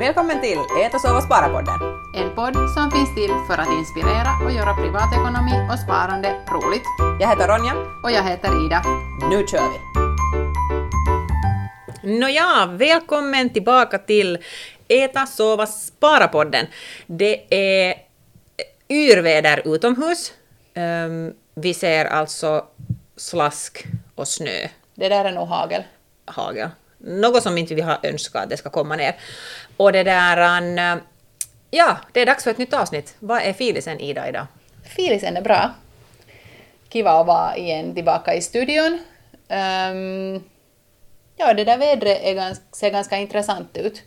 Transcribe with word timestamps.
Välkommen 0.00 0.40
till 0.40 0.58
Ät 0.58 0.94
och 0.94 1.00
sova 1.00 1.20
spara-podden. 1.20 1.80
En 2.14 2.34
podd 2.34 2.54
som 2.74 2.90
finns 2.90 3.14
till 3.14 3.30
för 3.46 3.58
att 3.58 3.68
inspirera 3.78 4.30
och 4.44 4.52
göra 4.52 4.74
privatekonomi 4.74 5.68
och 5.72 5.78
sparande 5.78 6.28
roligt. 6.28 6.82
Jag 7.20 7.28
heter 7.28 7.48
Ronja. 7.48 7.74
Och 8.02 8.10
jag 8.10 8.22
heter 8.22 8.66
Ida. 8.66 8.82
Nu 9.30 9.46
kör 9.46 9.68
vi! 9.72 9.78
Nåja, 12.18 12.66
välkommen 12.66 13.50
tillbaka 13.50 13.98
till 13.98 14.38
Äta, 14.88 15.26
sova, 15.26 15.66
spara-podden. 15.66 16.66
Det 17.06 17.54
är 17.54 17.94
yrväder 18.88 19.62
utomhus. 19.74 20.32
Um, 20.74 21.34
vi 21.54 21.74
ser 21.74 22.04
alltså 22.04 22.64
slask 23.16 23.86
och 24.14 24.28
snö. 24.28 24.68
Det 24.94 25.08
där 25.08 25.24
är 25.24 25.32
nog 25.32 25.48
hagel. 25.48 25.82
Hagel. 26.24 26.68
Något 27.00 27.42
som 27.42 27.58
inte 27.58 27.74
vi 27.74 27.80
har 27.80 27.98
önskat 28.02 28.42
att 28.42 28.50
det 28.50 28.56
ska 28.56 28.70
komma 28.70 28.96
ner. 28.96 29.14
Och 29.76 29.92
det 29.92 30.02
där... 30.02 31.00
Ja, 31.70 31.96
det 32.12 32.20
är 32.20 32.26
dags 32.26 32.44
för 32.44 32.50
ett 32.50 32.58
nytt 32.58 32.74
avsnitt. 32.74 33.14
Vad 33.18 33.42
är 33.42 33.52
filisen 33.52 34.00
Ida 34.00 34.28
idag? 34.28 34.46
Filisen 34.84 35.36
är 35.36 35.42
bra. 35.42 35.70
Kiva 36.88 37.10
att 37.10 37.26
vara 37.26 37.56
igen 37.56 37.94
tillbaka 37.94 38.34
i 38.34 38.40
studion. 38.40 38.98
Um, 39.48 40.44
ja, 41.36 41.54
det 41.54 41.64
där 41.64 41.78
vädret 41.78 42.18
är 42.22 42.34
ganska, 42.34 42.64
ser 42.72 42.90
ganska 42.90 43.16
intressant 43.16 43.76
ut. 43.76 44.02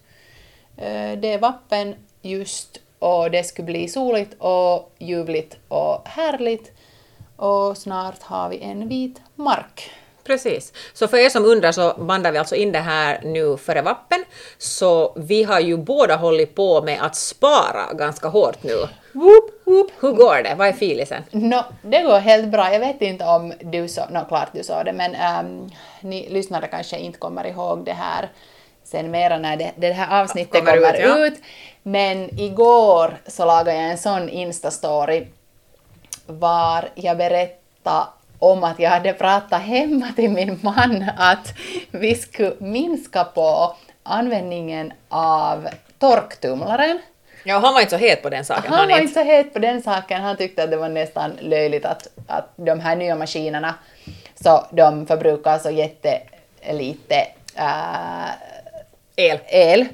Uh, 0.78 1.20
det 1.20 1.34
är 1.34 1.38
vappen 1.38 1.96
just 2.22 2.80
och 3.00 3.32
det 3.32 3.44
skulle 3.44 3.66
bli 3.66 3.88
soligt 3.88 4.36
och 4.38 4.92
ljuvligt 4.98 5.58
och 5.68 6.08
härligt. 6.08 6.72
Och 7.36 7.78
snart 7.78 8.24
har 8.24 8.50
vi 8.50 8.60
en 8.60 8.88
vit 8.90 9.22
mark. 9.36 9.92
Precis. 10.24 10.74
Så 10.94 11.08
för 11.08 11.18
er 11.18 11.30
som 11.30 11.46
undrar 11.46 11.72
så 11.72 11.94
bandar 11.98 12.32
vi 12.32 12.38
alltså 12.38 12.56
in 12.56 12.72
det 12.72 12.80
här 12.80 13.22
nu 13.24 13.58
före 13.58 13.82
vappen. 13.82 14.24
Så 14.58 15.14
vi 15.16 15.44
har 15.44 15.60
ju 15.60 15.78
båda 15.78 16.16
hållit 16.16 16.56
på 16.56 16.82
med 16.82 17.00
att 17.02 17.16
spara 17.16 17.94
ganska 17.94 18.28
hårt 18.28 18.64
nu. 18.64 18.76
Woop, 19.14 19.62
woop. 19.64 19.92
Hur 20.00 20.12
går 20.12 20.44
det? 20.44 20.56
Vad 20.58 20.68
är 20.68 20.74
filisen? 20.74 21.24
No, 21.32 21.64
det 21.82 22.02
går 22.02 22.20
helt 22.20 22.48
bra. 22.48 22.74
Jag 22.74 22.80
vet 22.80 23.02
inte 23.02 23.26
om 23.26 23.54
du 23.62 23.88
så, 23.88 24.02
no, 24.10 24.26
klart 24.28 24.50
du 24.54 24.64
sa 24.64 24.84
det, 24.84 24.94
men 24.94 25.16
um, 25.46 25.72
ni 26.02 26.30
lyssnare 26.30 26.68
kanske 26.68 26.98
inte 26.98 27.20
kommer 27.20 27.48
ihåg 27.48 27.86
det 27.86 27.94
här 27.94 28.30
sen 28.84 29.12
mera 29.12 29.38
när 29.38 29.58
det, 29.58 29.72
det 29.76 29.92
här 29.92 30.22
avsnittet 30.22 30.60
kommer, 30.60 30.76
kommer 30.76 30.94
ut, 30.94 31.00
ja. 31.00 31.26
ut. 31.26 31.42
Men 31.84 32.40
igår 32.40 33.18
så 33.28 33.46
lagade 33.46 33.74
jag 33.74 33.92
en 33.92 33.98
sån 33.98 34.30
Insta-story 34.30 35.28
var 36.26 36.90
jag 36.96 37.18
berättade 37.18 38.06
om 38.52 38.64
att 38.64 38.80
jag 38.80 38.90
hade 38.90 39.14
pratat 39.14 39.62
hemma 39.62 40.12
till 40.16 40.30
min 40.30 40.60
man 40.62 41.06
att 41.18 41.54
vi 41.92 42.16
skulle 42.16 42.54
minska 42.60 43.24
på 43.24 43.76
användningen 44.04 44.94
av 45.10 45.68
torktumlaren. 46.00 47.00
Ja, 47.46 47.60
han 47.60 47.74
var 47.74 47.82
inte 47.82 47.98
så 48.00 48.06
het 48.06 48.22
på 48.22 48.30
den 48.30 48.46
saken. 48.46 48.72
Han, 48.72 48.80
han 48.80 48.90
var 48.90 49.00
inte 49.00 49.14
så 49.14 49.24
het 49.24 49.54
på 49.54 49.60
den 49.60 49.82
saken. 49.82 50.22
Han 50.22 50.38
tyckte 50.38 50.64
att 50.64 50.72
det 50.72 50.78
var 50.78 50.90
nästan 50.90 51.32
löjligt 51.40 51.86
att, 51.86 52.08
att 52.28 52.50
de 52.56 52.80
här 52.80 52.96
nya 52.96 53.16
maskinerna, 53.16 53.76
så 54.44 54.66
de 54.72 55.08
förbrukar 55.08 55.58
så 55.58 55.70
jättelite 55.70 57.28
äh, 57.56 58.30
el. 59.16 59.40
el 59.48 59.86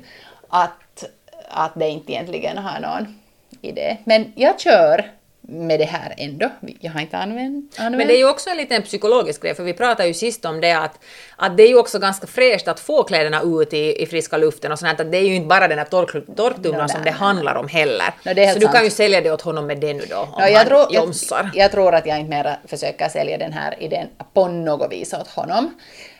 att, 0.49 1.03
att 1.49 1.71
det 1.75 1.89
inte 1.89 2.11
egentligen 2.11 2.57
har 2.57 2.79
någon 2.79 3.19
idé. 3.61 3.97
Men 4.03 4.33
jag 4.35 4.59
kör 4.59 5.11
med 5.49 5.79
det 5.79 5.85
här 5.85 6.13
ändå. 6.17 6.49
Jag 6.79 6.91
har 6.91 7.01
inte 7.01 7.17
använt, 7.17 7.75
använt. 7.79 7.97
Men 7.97 8.07
det 8.07 8.13
är 8.13 8.17
ju 8.17 8.29
också 8.29 8.49
en 8.49 8.57
liten 8.57 8.81
psykologisk 8.81 9.41
grej, 9.41 9.55
för 9.55 9.63
vi 9.63 9.73
pratade 9.73 10.07
ju 10.07 10.13
sist 10.13 10.45
om 10.45 10.61
det 10.61 10.71
att, 10.71 10.99
att 11.35 11.57
det 11.57 11.63
är 11.63 11.67
ju 11.67 11.77
också 11.77 11.99
ganska 11.99 12.27
fräscht 12.27 12.67
att 12.67 12.79
få 12.79 13.03
kläderna 13.03 13.41
ut 13.41 13.73
i, 13.73 14.03
i 14.03 14.05
friska 14.05 14.37
luften 14.37 14.71
och 14.71 14.79
sånt 14.79 14.99
att 14.99 15.11
det 15.11 15.17
är 15.17 15.27
ju 15.27 15.35
inte 15.35 15.47
bara 15.47 15.67
den 15.67 15.77
här 15.77 15.85
tork, 15.85 16.35
torktumlaren 16.35 16.87
no, 16.87 16.93
som 16.93 17.03
det 17.03 17.11
handlar 17.11 17.55
om 17.55 17.67
heller. 17.67 18.13
No, 18.23 18.33
så 18.35 18.45
sant. 18.45 18.59
du 18.59 18.67
kan 18.67 18.83
ju 18.83 18.89
sälja 18.89 19.21
det 19.21 19.31
åt 19.31 19.41
honom 19.41 19.67
med 19.67 19.79
det 19.79 19.93
nu 19.93 20.03
då, 20.09 20.17
om 20.17 20.41
no, 20.41 20.47
jag 20.47 20.57
han 20.57 20.67
tror, 20.67 20.93
jomsar. 20.93 21.51
Jag, 21.53 21.65
jag, 21.65 21.71
tror 21.71 21.95
att 21.95 22.05
jag 22.05 22.19
inte 22.19 22.29
mer 22.29 22.59
försöker 22.67 23.09
sälja 23.09 23.37
den 23.37 23.53
här 23.53 23.83
idén 23.83 24.07
på 24.33 24.47
något 24.47 24.91
vis 24.91 25.13
åt 25.13 25.27
honom. 25.27 25.65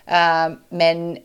Uh, 0.07 0.57
men 0.69 1.17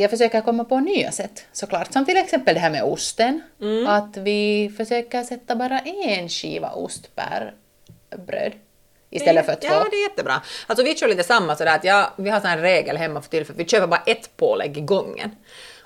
jag 0.00 0.10
försöker 0.10 0.40
komma 0.40 0.64
på 0.64 0.80
nya 0.80 1.12
sätt 1.12 1.46
såklart, 1.52 1.92
som 1.92 2.04
till 2.04 2.16
exempel 2.16 2.54
det 2.54 2.60
här 2.60 2.70
med 2.70 2.82
osten. 2.82 3.40
Mm. 3.60 3.86
Att 3.86 4.16
vi 4.16 4.72
försöker 4.76 5.22
sätta 5.22 5.56
bara 5.56 5.78
en 5.78 6.28
skiva 6.28 6.70
ost 6.70 7.14
per 7.14 7.54
bröd 8.26 8.52
istället 9.10 9.46
för 9.46 9.54
två. 9.54 9.68
Ja, 9.70 9.86
det 9.90 9.96
är 9.96 10.02
jättebra. 10.02 10.42
Alltså 10.66 10.84
vi 10.84 10.96
kör 10.96 11.08
lite 11.08 11.22
samma 11.22 11.56
sådär 11.56 11.74
att 11.74 11.84
ja, 11.84 12.12
vi 12.16 12.30
har 12.30 12.46
en 12.46 12.60
regel 12.60 12.96
hemma 12.96 13.22
för 13.22 13.30
tillfället, 13.30 13.60
vi 13.60 13.68
köper 13.68 13.86
bara 13.86 14.02
ett 14.06 14.36
pålägg 14.36 14.76
i 14.76 14.80
gången. 14.80 15.36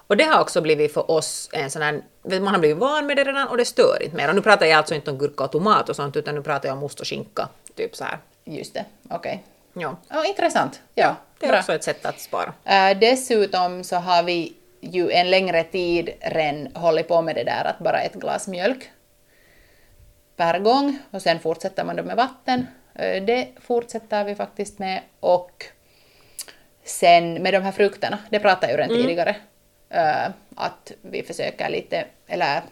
Och 0.06 0.16
det 0.16 0.24
har 0.24 0.40
också 0.40 0.60
blivit 0.60 0.94
för 0.94 1.10
oss 1.10 1.50
en 1.52 1.70
sån 1.70 1.82
här, 1.82 2.02
man 2.22 2.46
har 2.46 2.58
blivit 2.58 2.78
van 2.78 3.06
med 3.06 3.16
det 3.16 3.24
redan 3.24 3.48
och 3.48 3.56
det 3.56 3.64
stör 3.64 4.02
inte 4.02 4.16
mer. 4.16 4.28
Och 4.28 4.34
nu 4.34 4.40
pratar 4.40 4.66
jag 4.66 4.78
alltså 4.78 4.94
inte 4.94 5.10
om 5.10 5.18
gurka 5.18 5.44
och 5.44 5.52
tomat 5.52 5.88
och 5.88 5.96
sånt, 5.96 6.16
utan 6.16 6.34
nu 6.34 6.42
pratar 6.42 6.68
jag 6.68 6.78
om 6.78 6.84
ost 6.84 7.00
och 7.00 7.06
skinka, 7.06 7.48
typ 7.76 7.96
så 7.96 8.04
här. 8.04 8.18
Just 8.44 8.74
det, 8.74 8.84
okej. 9.10 9.16
Okay. 9.16 9.38
Ja. 9.72 9.96
Oh, 10.10 10.28
intressant. 10.28 10.82
Ja, 10.94 11.16
det 11.38 11.46
är 11.46 11.50
bra. 11.50 11.58
också 11.58 11.72
ett 11.72 11.84
sätt 11.84 12.06
att 12.06 12.20
spara. 12.20 12.48
Uh, 12.48 12.98
dessutom 12.98 13.84
så 13.84 13.96
har 13.96 14.22
vi 14.22 14.56
ju 14.80 15.10
en 15.10 15.30
längre 15.30 15.64
tid 15.64 16.10
redan 16.20 16.68
hållit 16.74 17.08
på 17.08 17.22
med 17.22 17.34
det 17.34 17.44
där 17.44 17.64
att 17.64 17.78
bara 17.78 18.00
ett 18.00 18.14
glas 18.14 18.48
mjölk 18.48 18.90
per 20.36 20.58
gång 20.58 20.98
och 21.10 21.22
sen 21.22 21.40
fortsätter 21.40 21.84
man 21.84 21.96
då 21.96 22.02
med 22.02 22.16
vatten. 22.16 22.66
Uh, 23.00 23.24
det 23.24 23.48
fortsätter 23.60 24.24
vi 24.24 24.34
faktiskt 24.34 24.78
med 24.78 25.00
och 25.20 25.64
sen 26.84 27.34
med 27.34 27.54
de 27.54 27.62
här 27.62 27.72
frukterna, 27.72 28.18
det 28.30 28.40
pratade 28.40 28.66
jag 28.66 28.72
ju 28.72 28.76
redan 28.76 28.96
mm. 28.96 29.02
tidigare, 29.02 29.36
uh, 29.94 30.34
att 30.56 30.92
vi 31.02 31.22
försöker 31.22 31.68
lite, 31.68 32.04
eller 32.26 32.62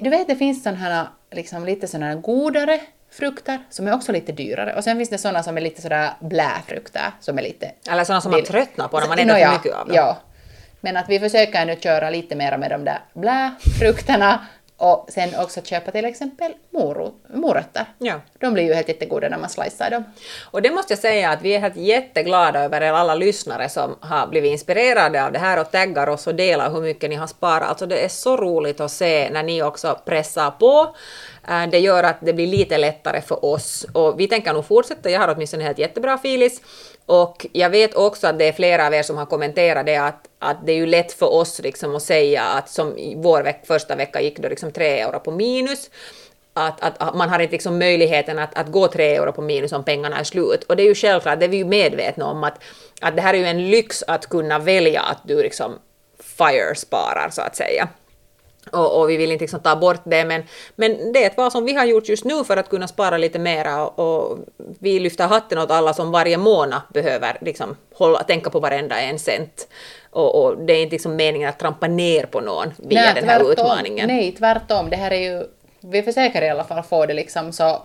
du 0.00 0.10
vet 0.10 0.28
det 0.28 0.36
finns 0.36 0.62
sådana 0.62 0.78
här 0.78 1.06
liksom 1.30 1.64
lite 1.64 1.88
sådana 1.88 2.06
här 2.06 2.14
godare 2.14 2.80
frukter 3.10 3.58
som 3.70 3.88
är 3.88 3.94
också 3.94 4.12
lite 4.12 4.32
dyrare. 4.32 4.74
Och 4.74 4.84
sen 4.84 4.96
finns 4.96 5.10
det 5.10 5.18
sådana 5.18 5.42
som 5.42 5.56
är 5.56 5.60
lite 5.60 5.82
sådär 5.82 6.10
bläfrukter 6.20 7.12
som 7.20 7.38
är 7.38 7.42
lite... 7.42 7.72
Eller 7.90 8.04
sådana 8.04 8.20
som 8.20 8.30
man 8.30 8.44
tröttnar 8.44 8.88
på 8.88 9.00
när 9.00 9.08
man 9.08 9.18
äter 9.18 9.46
för 9.46 9.52
mycket 9.52 9.74
av 9.74 9.86
dem. 9.86 9.96
Ja. 9.96 10.16
Men 10.80 10.96
att 10.96 11.08
vi 11.08 11.20
försöker 11.20 11.66
nu 11.66 11.76
köra 11.76 12.10
lite 12.10 12.36
mer 12.36 12.58
med 12.58 12.70
de 12.70 12.84
där 12.84 12.98
bläfrukterna 13.14 14.46
och 14.80 15.06
sen 15.08 15.30
också 15.38 15.60
köpa 15.62 15.90
till 15.90 16.04
exempel 16.04 16.52
morötter. 17.32 17.84
Ja. 17.98 18.20
De 18.38 18.54
blir 18.54 18.64
ju 18.64 18.74
helt 18.74 18.88
jättegoda 18.88 19.28
när 19.28 19.38
man 19.38 19.50
slicear 19.50 19.90
dem. 19.90 20.04
Och 20.50 20.62
det 20.62 20.70
måste 20.70 20.92
jag 20.92 20.98
säga 20.98 21.30
att 21.30 21.42
vi 21.42 21.54
är 21.54 21.60
helt 21.60 21.76
jätteglada 21.76 22.64
över 22.64 22.80
alla 22.80 23.14
lyssnare 23.14 23.68
som 23.68 23.96
har 24.00 24.26
blivit 24.26 24.52
inspirerade 24.52 25.24
av 25.24 25.32
det 25.32 25.38
här 25.38 25.60
och 25.60 25.70
taggar 25.70 26.06
oss 26.06 26.26
och 26.26 26.34
delar 26.34 26.70
hur 26.70 26.80
mycket 26.80 27.10
ni 27.10 27.16
har 27.16 27.26
sparat. 27.26 27.68
Alltså 27.68 27.86
det 27.86 28.04
är 28.04 28.08
så 28.08 28.36
roligt 28.36 28.80
att 28.80 28.90
se 28.90 29.30
när 29.30 29.42
ni 29.42 29.62
också 29.62 29.98
pressar 30.04 30.50
på. 30.50 30.94
Eh, 31.48 31.66
det 31.70 31.78
gör 31.78 32.04
att 32.04 32.16
det 32.20 32.32
blir 32.32 32.46
lite 32.46 32.78
lättare 32.78 33.20
för 33.20 33.44
oss 33.44 33.86
och 33.92 34.20
vi 34.20 34.28
tänker 34.28 34.52
nog 34.52 34.66
fortsätta. 34.66 35.10
Jag 35.10 35.20
har 35.20 35.34
åtminstone 35.34 35.64
helt 35.64 35.78
jättebra 35.78 36.18
filis 36.18 36.60
och 37.06 37.46
jag 37.52 37.70
vet 37.70 37.94
också 37.94 38.26
att 38.26 38.38
det 38.38 38.48
är 38.48 38.52
flera 38.52 38.86
av 38.86 38.94
er 38.94 39.02
som 39.02 39.16
har 39.16 39.26
kommenterat 39.26 39.86
det 39.86 39.96
att, 39.96 40.28
att 40.38 40.66
det 40.66 40.72
är 40.72 40.76
ju 40.76 40.86
lätt 40.86 41.12
för 41.12 41.32
oss 41.32 41.60
liksom 41.62 41.96
att 41.96 42.02
säga 42.02 42.42
att 42.42 42.70
som 42.70 42.96
vår 43.16 43.42
veck, 43.42 43.66
första 43.66 43.96
vecka 43.96 44.20
gick 44.20 44.38
då 44.38 44.48
liksom 44.48 44.72
3 44.72 45.00
euro 45.00 45.20
på 45.20 45.30
minus. 45.30 45.90
Att, 46.52 46.80
att, 46.80 47.02
att, 47.02 47.14
man 47.14 47.28
har 47.28 47.38
inte 47.38 47.52
liksom 47.52 47.78
möjligheten 47.78 48.38
att, 48.38 48.58
att 48.58 48.68
gå 48.68 48.88
3 48.88 49.16
euro 49.16 49.32
på 49.32 49.42
minus 49.42 49.72
om 49.72 49.84
pengarna 49.84 50.18
är 50.18 50.24
slut. 50.24 50.64
Och 50.64 50.76
det 50.76 50.82
är 50.82 50.88
ju 50.88 50.94
självklart, 50.94 51.40
det 51.40 51.46
är 51.46 51.48
vi 51.48 51.56
ju 51.56 51.64
medvetna 51.64 52.26
om 52.26 52.44
att, 52.44 52.62
att 53.00 53.16
det 53.16 53.22
här 53.22 53.34
är 53.34 53.38
ju 53.38 53.46
en 53.46 53.70
lyx 53.70 54.04
att 54.06 54.26
kunna 54.26 54.58
välja 54.58 55.00
att 55.00 55.18
du 55.22 55.42
liksom 55.42 55.78
fire-sparar 56.18 57.30
så 57.30 57.42
att 57.42 57.56
säga. 57.56 57.88
Och, 58.72 59.00
och, 59.00 59.10
vi 59.10 59.16
vill 59.16 59.32
inte 59.32 59.42
liksom 59.42 59.60
ta 59.60 59.76
bort 59.76 60.00
det, 60.04 60.24
men, 60.24 60.42
men 60.76 61.12
det 61.12 61.24
är 61.24 61.26
ett 61.26 61.36
val 61.36 61.50
som 61.50 61.64
vi 61.64 61.74
har 61.74 61.84
gjort 61.84 62.08
just 62.08 62.24
nu 62.24 62.44
för 62.44 62.56
att 62.56 62.68
kunna 62.68 62.88
spara 62.88 63.16
lite 63.16 63.38
mera 63.38 63.86
och, 63.86 63.98
och 63.98 64.38
vi 64.78 65.00
lyfter 65.00 65.26
hatten 65.26 65.58
åt 65.58 65.70
alla 65.70 65.94
som 65.94 66.10
varje 66.10 66.38
månad 66.38 66.80
behöver 66.94 67.38
liksom 67.40 67.76
hålla, 67.94 68.22
tänka 68.22 68.50
på 68.50 68.60
varenda 68.60 69.00
en 69.00 69.18
cent. 69.18 69.68
Och, 70.10 70.44
och 70.44 70.58
det 70.58 70.72
är 70.72 70.82
inte 70.82 70.94
liksom 70.94 71.16
meningen 71.16 71.48
att 71.48 71.58
trampa 71.58 71.86
ner 71.86 72.26
på 72.26 72.40
någon 72.40 72.72
via 72.76 73.00
nej, 73.00 73.14
den 73.14 73.28
här 73.28 73.38
tvärtom, 73.38 73.52
utmaningen. 73.52 74.08
Nej, 74.08 74.32
tvärtom. 74.32 74.90
Det 74.90 74.96
här 74.96 75.10
är 75.10 75.20
ju, 75.20 75.44
vi 75.80 76.02
försöker 76.02 76.42
i 76.42 76.48
alla 76.48 76.64
fall 76.64 76.82
få 76.82 77.06
det 77.06 77.14
liksom 77.14 77.52
så 77.52 77.82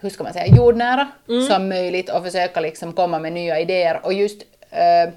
hur 0.00 0.10
ska 0.10 0.24
man 0.24 0.32
säga, 0.32 0.56
jordnära 0.56 1.08
mm. 1.28 1.46
som 1.46 1.68
möjligt 1.68 2.10
och 2.10 2.24
försöka 2.24 2.60
liksom 2.60 2.92
komma 2.92 3.18
med 3.18 3.32
nya 3.32 3.60
idéer. 3.60 4.00
Och 4.02 4.12
just 4.12 4.42
uh, 4.42 5.12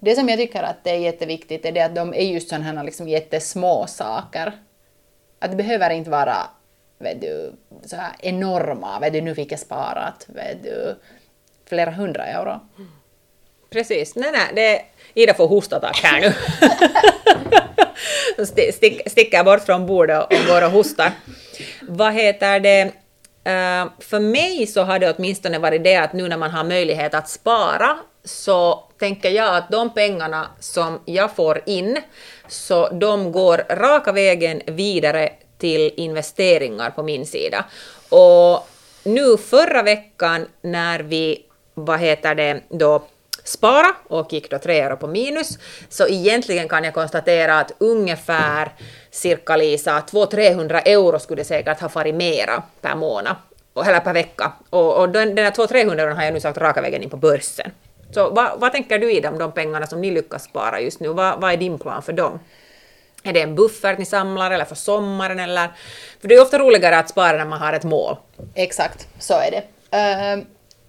det 0.00 0.14
som 0.14 0.28
jag 0.28 0.38
tycker 0.38 0.62
att 0.62 0.84
det 0.84 0.90
är 0.90 0.98
jätteviktigt 0.98 1.64
är 1.64 1.72
det 1.72 1.80
att 1.80 1.94
de 1.94 2.14
är 2.14 2.22
just 2.22 2.48
sådana 2.48 2.64
här 2.64 2.84
liksom 2.84 3.08
jättesmå 3.08 3.86
saker. 3.86 4.52
Att 5.38 5.50
det 5.50 5.56
behöver 5.56 5.90
inte 5.90 6.10
vara 6.10 6.36
vet 6.98 7.20
du, 7.20 7.52
så 7.86 7.96
här 7.96 8.12
enorma, 8.18 9.00
vet 9.00 9.12
du, 9.12 9.20
nu 9.20 9.34
fick 9.34 9.52
jag 9.52 9.60
sparat 9.60 10.26
vet 10.28 10.62
du, 10.62 10.96
flera 11.68 11.90
hundra 11.90 12.26
euro. 12.26 12.60
Precis, 13.70 14.16
nej 14.16 14.32
nej, 14.32 14.52
det, 14.54 14.82
Ida 15.22 15.34
får 15.34 15.48
hostattack 15.48 16.00
här 16.02 16.20
nu. 16.20 16.32
Stick, 18.72 19.10
sticker 19.10 19.44
bort 19.44 19.62
från 19.62 19.86
bordet 19.86 20.24
och 20.24 20.46
går 20.48 20.64
och 20.64 20.70
hostar. 20.70 21.12
Vad 21.82 22.14
heter 22.14 22.60
det? 22.60 22.84
Uh, 22.84 23.90
för 23.98 24.20
mig 24.20 24.66
så 24.66 24.82
har 24.82 24.98
det 24.98 25.14
åtminstone 25.16 25.58
varit 25.58 25.84
det 25.84 25.96
att 25.96 26.12
nu 26.12 26.28
när 26.28 26.36
man 26.36 26.50
har 26.50 26.64
möjlighet 26.64 27.14
att 27.14 27.28
spara 27.28 27.98
så 28.28 28.84
tänker 28.98 29.30
jag 29.30 29.56
att 29.56 29.70
de 29.70 29.94
pengarna 29.94 30.48
som 30.60 31.00
jag 31.04 31.36
får 31.36 31.62
in, 31.66 31.98
så 32.48 32.88
de 32.88 33.32
går 33.32 33.64
raka 33.70 34.12
vägen 34.12 34.62
vidare 34.66 35.32
till 35.58 35.92
investeringar 35.96 36.90
på 36.90 37.02
min 37.02 37.26
sida. 37.26 37.64
Och 38.08 38.68
nu 39.02 39.36
förra 39.36 39.82
veckan 39.82 40.46
när 40.60 41.00
vi, 41.00 41.44
vad 41.74 42.00
heter 42.00 42.34
det 42.34 42.60
då, 42.68 43.02
spara 43.44 43.94
och 44.08 44.32
gick 44.32 44.50
då 44.50 44.58
tre 44.58 44.80
euro 44.80 44.96
på 44.96 45.06
minus, 45.06 45.58
så 45.88 46.08
egentligen 46.08 46.68
kan 46.68 46.84
jag 46.84 46.94
konstatera 46.94 47.58
att 47.58 47.72
ungefär 47.78 48.72
cirka 49.10 49.56
Lisa 49.56 50.00
200-300 50.00 50.82
euro 50.84 51.18
skulle 51.18 51.44
säkert 51.44 51.80
ha 51.80 51.88
farit 51.88 52.14
mera 52.14 52.62
per 52.80 52.96
månad, 52.96 53.36
eller 53.86 54.00
per 54.00 54.14
vecka. 54.14 54.52
Och, 54.70 55.00
och 55.00 55.08
den, 55.08 55.34
den 55.34 55.44
där 55.44 55.50
200-300 55.50 56.14
har 56.14 56.24
jag 56.24 56.34
nu 56.34 56.40
sagt 56.40 56.58
raka 56.58 56.80
vägen 56.80 57.02
in 57.02 57.10
på 57.10 57.16
börsen. 57.16 57.70
Så 58.10 58.30
vad, 58.30 58.60
vad 58.60 58.72
tänker 58.72 58.98
du 58.98 59.12
i 59.12 59.26
om 59.26 59.38
de 59.38 59.52
pengarna 59.52 59.86
som 59.86 60.00
ni 60.00 60.10
lyckas 60.10 60.44
spara 60.44 60.80
just 60.80 61.00
nu? 61.00 61.08
Vad, 61.08 61.40
vad 61.40 61.52
är 61.52 61.56
din 61.56 61.78
plan 61.78 62.02
för 62.02 62.12
dem? 62.12 62.40
Är 63.22 63.32
det 63.32 63.40
en 63.40 63.54
buffert 63.54 63.98
ni 63.98 64.04
samlar 64.04 64.50
eller 64.50 64.64
för 64.64 64.74
sommaren 64.74 65.38
eller? 65.38 65.68
För 66.20 66.28
det 66.28 66.34
är 66.34 66.42
ofta 66.42 66.58
roligare 66.58 66.98
att 66.98 67.08
spara 67.08 67.36
när 67.36 67.44
man 67.44 67.60
har 67.60 67.72
ett 67.72 67.84
mål. 67.84 68.16
Exakt, 68.54 69.08
så 69.18 69.34
är 69.34 69.50
det. 69.50 69.62
Ehm, 69.96 70.38
uh, 70.38 70.44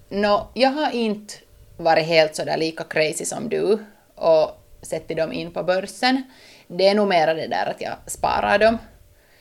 no, 0.08 0.48
jag 0.54 0.70
har 0.70 0.90
inte 0.90 1.34
varit 1.76 2.06
helt 2.06 2.36
sådär 2.36 2.56
lika 2.56 2.84
crazy 2.84 3.24
som 3.24 3.48
du 3.48 3.78
och 4.14 4.50
sätter 4.82 5.14
dem 5.14 5.32
in 5.32 5.52
på 5.52 5.62
börsen. 5.62 6.22
Det 6.66 6.88
är 6.88 6.94
nog 6.94 7.08
mera 7.08 7.34
det 7.34 7.46
där 7.46 7.66
att 7.66 7.80
jag 7.80 7.94
sparar 8.06 8.58
dem 8.58 8.78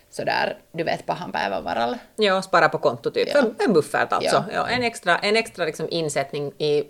sådär, 0.09 0.57
du 0.71 0.83
vet, 0.83 1.05
pahan 1.05 1.31
päivän 1.31 1.63
varalle. 1.63 1.99
Ja, 2.15 2.41
spara 2.41 2.69
på 2.69 2.77
konto 2.77 3.11
typ, 3.11 3.29
ja. 3.33 3.43
en 3.65 3.73
buffert 3.73 4.13
alltså. 4.13 4.45
Ja. 4.51 4.53
ja. 4.53 4.67
en 4.67 4.83
extra, 4.83 5.17
en 5.17 5.35
extra 5.35 5.65
liksom 5.65 5.87
insättning 5.91 6.51
i, 6.57 6.83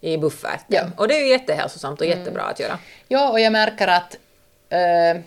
i 0.00 0.16
bufferten. 0.16 0.64
Ja. 0.68 0.84
Och 0.96 1.08
det 1.08 1.14
är 1.14 1.20
ju 1.20 1.28
jättehälsosamt 1.28 2.00
och 2.00 2.06
mm. 2.06 2.18
jättebra 2.18 2.42
att 2.42 2.60
göra. 2.60 2.78
Ja, 3.08 3.30
och 3.30 3.40
jag 3.40 3.52
märker 3.52 3.88
att 3.88 4.16
uh, 4.72 5.22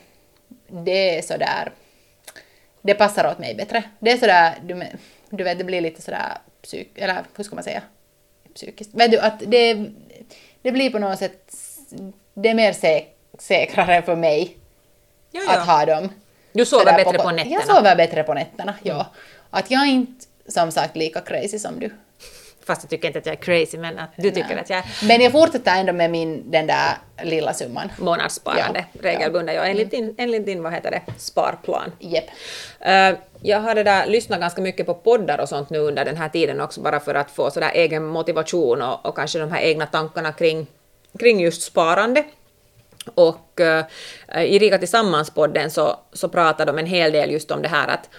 det 0.67 1.17
är 1.17 1.21
sådär, 1.21 1.71
det 2.81 2.93
passar 2.93 3.31
åt 3.31 3.39
mig 3.39 3.55
bättre. 3.55 3.83
Det 3.99 4.11
är 4.11 4.17
sådär, 4.17 4.55
du, 4.63 4.83
du 5.29 5.43
vet, 5.43 5.57
det 5.57 5.63
blir 5.63 5.81
lite 5.81 6.01
sådär 6.01 6.37
psyk, 6.61 6.91
eller 6.95 7.23
hur 7.35 7.43
ska 7.43 7.55
man 7.55 7.63
säga? 7.63 7.81
Psykiskt. 8.55 8.93
Vet 8.93 9.11
du, 9.11 9.19
att 9.19 9.39
det, 9.39 9.85
det 10.61 10.71
blir 10.71 10.89
på 10.89 10.99
något 10.99 11.19
sätt, 11.19 11.53
det 12.33 12.49
är 12.49 12.53
mer 12.53 12.73
säk, 12.73 13.15
säkrare 13.39 14.01
för 14.01 14.15
mig 14.15 14.57
ja. 15.31 15.41
att 15.47 15.67
ha 15.67 15.85
dem. 15.85 16.09
Du 16.57 16.65
sover 16.65 16.93
bättre 16.93 17.17
på, 17.17 17.23
på 17.23 17.31
nätterna? 17.31 17.55
Jag 17.55 17.65
sover 17.75 17.95
bättre 17.95 18.23
på 18.23 18.33
nätterna, 18.33 18.73
ja. 18.83 18.93
Mm. 18.93 19.05
Att 19.49 19.71
jag 19.71 19.81
är 19.81 19.91
inte 19.91 20.25
som 20.47 20.71
sagt 20.71 20.95
lika 20.95 21.21
crazy 21.21 21.59
som 21.59 21.79
du. 21.79 21.89
Fast 22.65 22.83
jag 22.83 22.89
tycker 22.89 23.07
inte 23.07 23.19
att 23.19 23.25
jag 23.25 23.33
är 23.33 23.41
crazy, 23.41 23.77
men 23.77 23.99
att 23.99 24.09
du 24.15 24.31
tycker 24.31 24.49
Nej. 24.49 24.59
att 24.59 24.69
jag 24.69 24.79
är... 24.79 25.07
Men 25.07 25.21
jag 25.21 25.31
fortsätter 25.31 25.79
ändå 25.79 25.93
med 25.93 26.11
min, 26.11 26.51
den 26.51 26.67
där 26.67 26.97
lilla 27.23 27.53
summan. 27.53 27.91
Månadssparande, 27.99 28.85
ja. 28.93 28.99
regelbundet, 29.01 29.55
ja. 29.55 29.65
Enligt 29.65 29.91
din, 29.91 30.15
enligt 30.17 30.45
din, 30.45 30.63
vad 30.63 30.73
heter 30.73 30.91
det, 30.91 31.01
sparplan. 31.17 31.91
Yep. 31.99 32.25
Uh, 32.87 33.19
jag 33.41 33.59
har 33.59 33.75
det 33.75 33.83
där, 33.83 34.05
lyssnat 34.05 34.39
ganska 34.39 34.61
mycket 34.61 34.85
på 34.85 34.93
poddar 34.93 35.39
och 35.39 35.49
sånt 35.49 35.69
nu 35.69 35.79
under 35.79 36.05
den 36.05 36.17
här 36.17 36.29
tiden 36.29 36.61
också, 36.61 36.81
bara 36.81 36.99
för 36.99 37.15
att 37.15 37.31
få 37.31 37.51
sådär 37.51 37.71
egen 37.73 38.05
motivation 38.05 38.81
och, 38.81 39.05
och 39.05 39.15
kanske 39.15 39.39
de 39.39 39.51
här 39.51 39.61
egna 39.61 39.85
tankarna 39.85 40.31
kring, 40.31 40.67
kring 41.19 41.39
just 41.39 41.61
sparande. 41.61 42.23
Och 43.15 43.61
eh, 43.61 43.85
i 44.35 44.59
Rika 44.59 44.77
Tillsammans-podden 44.77 45.69
så, 45.69 45.99
så 46.13 46.29
pratar 46.29 46.65
de 46.65 46.77
en 46.77 46.85
hel 46.85 47.11
del 47.11 47.31
just 47.31 47.51
om 47.51 47.61
det 47.61 47.67
här 47.67 47.87
att 47.87 48.09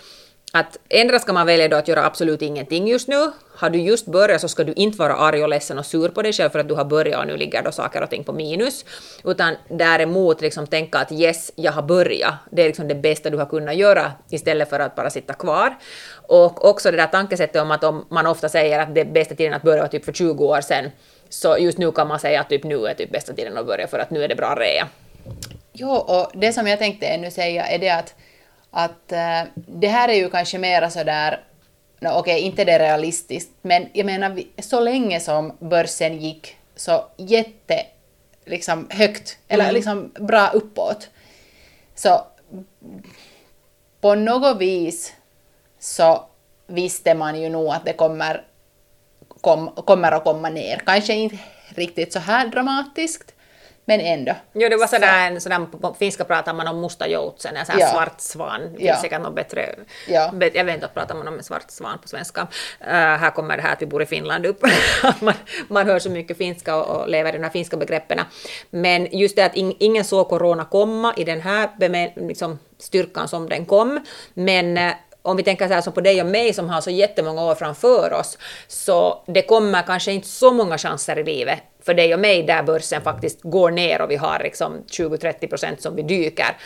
att 0.52 0.78
ändra 0.88 1.18
ska 1.18 1.32
man 1.32 1.46
välja 1.46 1.68
då 1.68 1.76
att 1.76 1.88
göra 1.88 2.04
absolut 2.04 2.42
ingenting 2.42 2.88
just 2.88 3.08
nu. 3.08 3.30
Har 3.56 3.70
du 3.70 3.78
just 3.78 4.06
börjat 4.06 4.40
så 4.40 4.48
ska 4.48 4.64
du 4.64 4.72
inte 4.72 4.98
vara 4.98 5.16
arg 5.16 5.42
och 5.42 5.48
ledsen 5.48 5.78
och 5.78 5.86
sur 5.86 6.08
på 6.08 6.22
dig 6.22 6.32
själv 6.32 6.50
för 6.50 6.58
att 6.58 6.68
du 6.68 6.74
har 6.74 6.84
börjat 6.84 7.20
och 7.20 7.26
nu 7.26 7.36
ligger 7.36 7.62
då 7.62 7.72
saker 7.72 8.02
och 8.02 8.10
ting 8.10 8.24
på 8.24 8.32
minus. 8.32 8.84
Utan 9.24 9.54
däremot 9.68 10.40
liksom 10.40 10.66
tänka 10.66 10.98
att 10.98 11.12
yes, 11.12 11.52
jag 11.56 11.72
har 11.72 11.82
börjat. 11.82 12.34
Det 12.50 12.62
är 12.62 12.66
liksom 12.66 12.88
det 12.88 12.94
bästa 12.94 13.30
du 13.30 13.38
har 13.38 13.46
kunnat 13.46 13.76
göra 13.76 14.12
istället 14.30 14.70
för 14.70 14.80
att 14.80 14.94
bara 14.94 15.10
sitta 15.10 15.32
kvar. 15.32 15.78
Och 16.28 16.68
också 16.68 16.90
det 16.90 16.96
där 16.96 17.06
tankesättet 17.06 17.62
om 17.62 17.70
att 17.70 17.84
om 17.84 18.06
man 18.10 18.26
ofta 18.26 18.48
säger 18.48 18.80
att 18.80 18.94
det 18.94 19.04
bästa 19.04 19.34
tiden 19.34 19.54
att 19.54 19.62
börja 19.62 19.82
var 19.82 19.88
typ 19.88 20.04
för 20.04 20.12
20 20.12 20.44
år 20.44 20.60
sedan, 20.60 20.90
så 21.28 21.58
just 21.58 21.78
nu 21.78 21.92
kan 21.92 22.08
man 22.08 22.20
säga 22.20 22.40
att 22.40 22.48
typ 22.48 22.64
nu 22.64 22.86
är 22.86 22.94
typ 22.94 23.10
bästa 23.10 23.32
tiden 23.32 23.58
att 23.58 23.66
börja 23.66 23.86
för 23.86 23.98
att 23.98 24.10
nu 24.10 24.24
är 24.24 24.28
det 24.28 24.34
bra 24.34 24.54
rea. 24.54 24.88
Jo, 25.72 25.90
och 25.90 26.30
det 26.34 26.52
som 26.52 26.66
jag 26.66 26.78
tänkte 26.78 27.06
ännu 27.06 27.30
säga 27.30 27.66
är 27.66 27.78
det 27.78 27.90
att 27.90 28.14
att 28.70 29.12
äh, 29.12 29.42
det 29.54 29.88
här 29.88 30.08
är 30.08 30.14
ju 30.14 30.30
kanske 30.30 30.58
mera 30.58 30.90
sådär, 30.90 31.40
no, 32.00 32.08
okej, 32.08 32.20
okay, 32.20 32.38
inte 32.38 32.64
det 32.64 32.72
är 32.72 32.78
realistiskt, 32.78 33.50
men 33.62 33.88
jag 33.92 34.06
menar 34.06 34.42
så 34.58 34.80
länge 34.80 35.20
som 35.20 35.56
börsen 35.58 36.18
gick 36.18 36.56
så 36.76 37.04
jätte 37.16 37.86
liksom 38.44 38.88
högt, 38.90 39.38
eller 39.48 39.64
mm. 39.64 39.74
liksom 39.74 40.12
bra 40.18 40.48
uppåt, 40.48 41.08
så 41.94 42.26
på 44.00 44.14
något 44.14 44.58
vis 44.58 45.12
så 45.78 46.24
visste 46.66 47.14
man 47.14 47.42
ju 47.42 47.48
nog 47.48 47.68
att 47.68 47.84
det 47.84 47.92
kommer, 47.92 48.44
kom, 49.40 49.68
kommer 49.68 50.12
att 50.12 50.24
komma 50.24 50.48
ner. 50.48 50.82
Kanske 50.86 51.14
inte 51.14 51.38
riktigt 51.74 52.12
så 52.12 52.18
här 52.18 52.46
dramatiskt, 52.46 53.34
men 53.84 54.00
ändå. 54.00 54.34
Jo, 54.52 54.68
det 54.68 54.76
var 54.76 54.86
sådär, 54.86 55.34
så. 55.34 55.40
sådär 55.40 55.66
på 55.80 55.94
finska 55.98 56.24
pratar 56.24 56.54
man 56.54 56.68
om 56.68 56.80
musta 56.80 57.08
joutsen, 57.08 57.56
en 57.56 57.66
sån 57.66 57.78
ja. 57.78 57.86
svart 57.86 58.20
svan. 58.20 58.60
Det 58.60 58.68
finns 58.68 58.88
ja. 58.88 59.00
säkert 59.00 59.22
något 59.22 59.34
bättre, 59.34 59.74
ja. 60.08 60.32
jag 60.54 60.64
vet 60.64 60.74
inte 60.74 60.88
pratar 60.94 61.14
man 61.14 61.28
om 61.28 61.34
en 61.34 61.44
svart 61.44 61.70
svan 61.70 61.98
på 62.02 62.08
svenska. 62.08 62.40
Uh, 62.40 62.88
här 62.92 63.30
kommer 63.30 63.56
det 63.56 63.62
här 63.62 63.72
att 63.72 63.82
vi 63.82 63.86
bor 63.86 64.02
i 64.02 64.06
Finland 64.06 64.46
upp, 64.46 64.64
man, 65.20 65.34
man 65.68 65.86
hör 65.86 65.98
så 65.98 66.10
mycket 66.10 66.38
finska 66.38 66.76
och, 66.76 67.00
och 67.00 67.08
lever 67.08 67.30
i 67.30 67.36
de 67.36 67.42
här 67.42 67.50
finska 67.50 67.76
begreppen. 67.76 68.20
Men 68.70 69.08
just 69.12 69.36
det 69.36 69.44
att 69.44 69.56
in, 69.56 69.76
ingen 69.78 70.04
såg 70.04 70.28
corona 70.28 70.64
komma 70.64 71.14
i 71.16 71.24
den 71.24 71.40
här 71.40 72.26
liksom, 72.26 72.58
styrkan 72.78 73.28
som 73.28 73.48
den 73.48 73.66
kom, 73.66 74.00
men 74.34 74.78
uh, 74.78 74.92
om 75.28 75.36
vi 75.36 75.42
tänker 75.42 75.68
så 75.68 75.74
här 75.74 75.80
som 75.80 75.92
på 75.92 76.00
dig 76.00 76.20
och 76.20 76.26
mig 76.26 76.52
som 76.52 76.68
har 76.68 76.80
så 76.80 76.90
jättemånga 76.90 77.44
år 77.44 77.54
framför 77.54 78.12
oss, 78.12 78.38
så 78.68 79.24
det 79.26 79.42
kommer 79.42 79.82
kanske 79.82 80.12
inte 80.12 80.28
så 80.28 80.52
många 80.52 80.78
chanser 80.78 81.18
i 81.18 81.24
livet 81.24 81.58
för 81.82 81.94
dig 81.94 82.14
och 82.14 82.20
mig 82.20 82.42
där 82.42 82.62
börsen 82.62 83.02
faktiskt 83.02 83.42
går 83.42 83.70
ner 83.70 84.02
och 84.02 84.10
vi 84.10 84.16
har 84.16 84.40
liksom 84.42 84.84
20-30 84.90 85.48
procent 85.48 85.82
som 85.82 85.96
vi 85.96 86.02
dyker. 86.02 86.56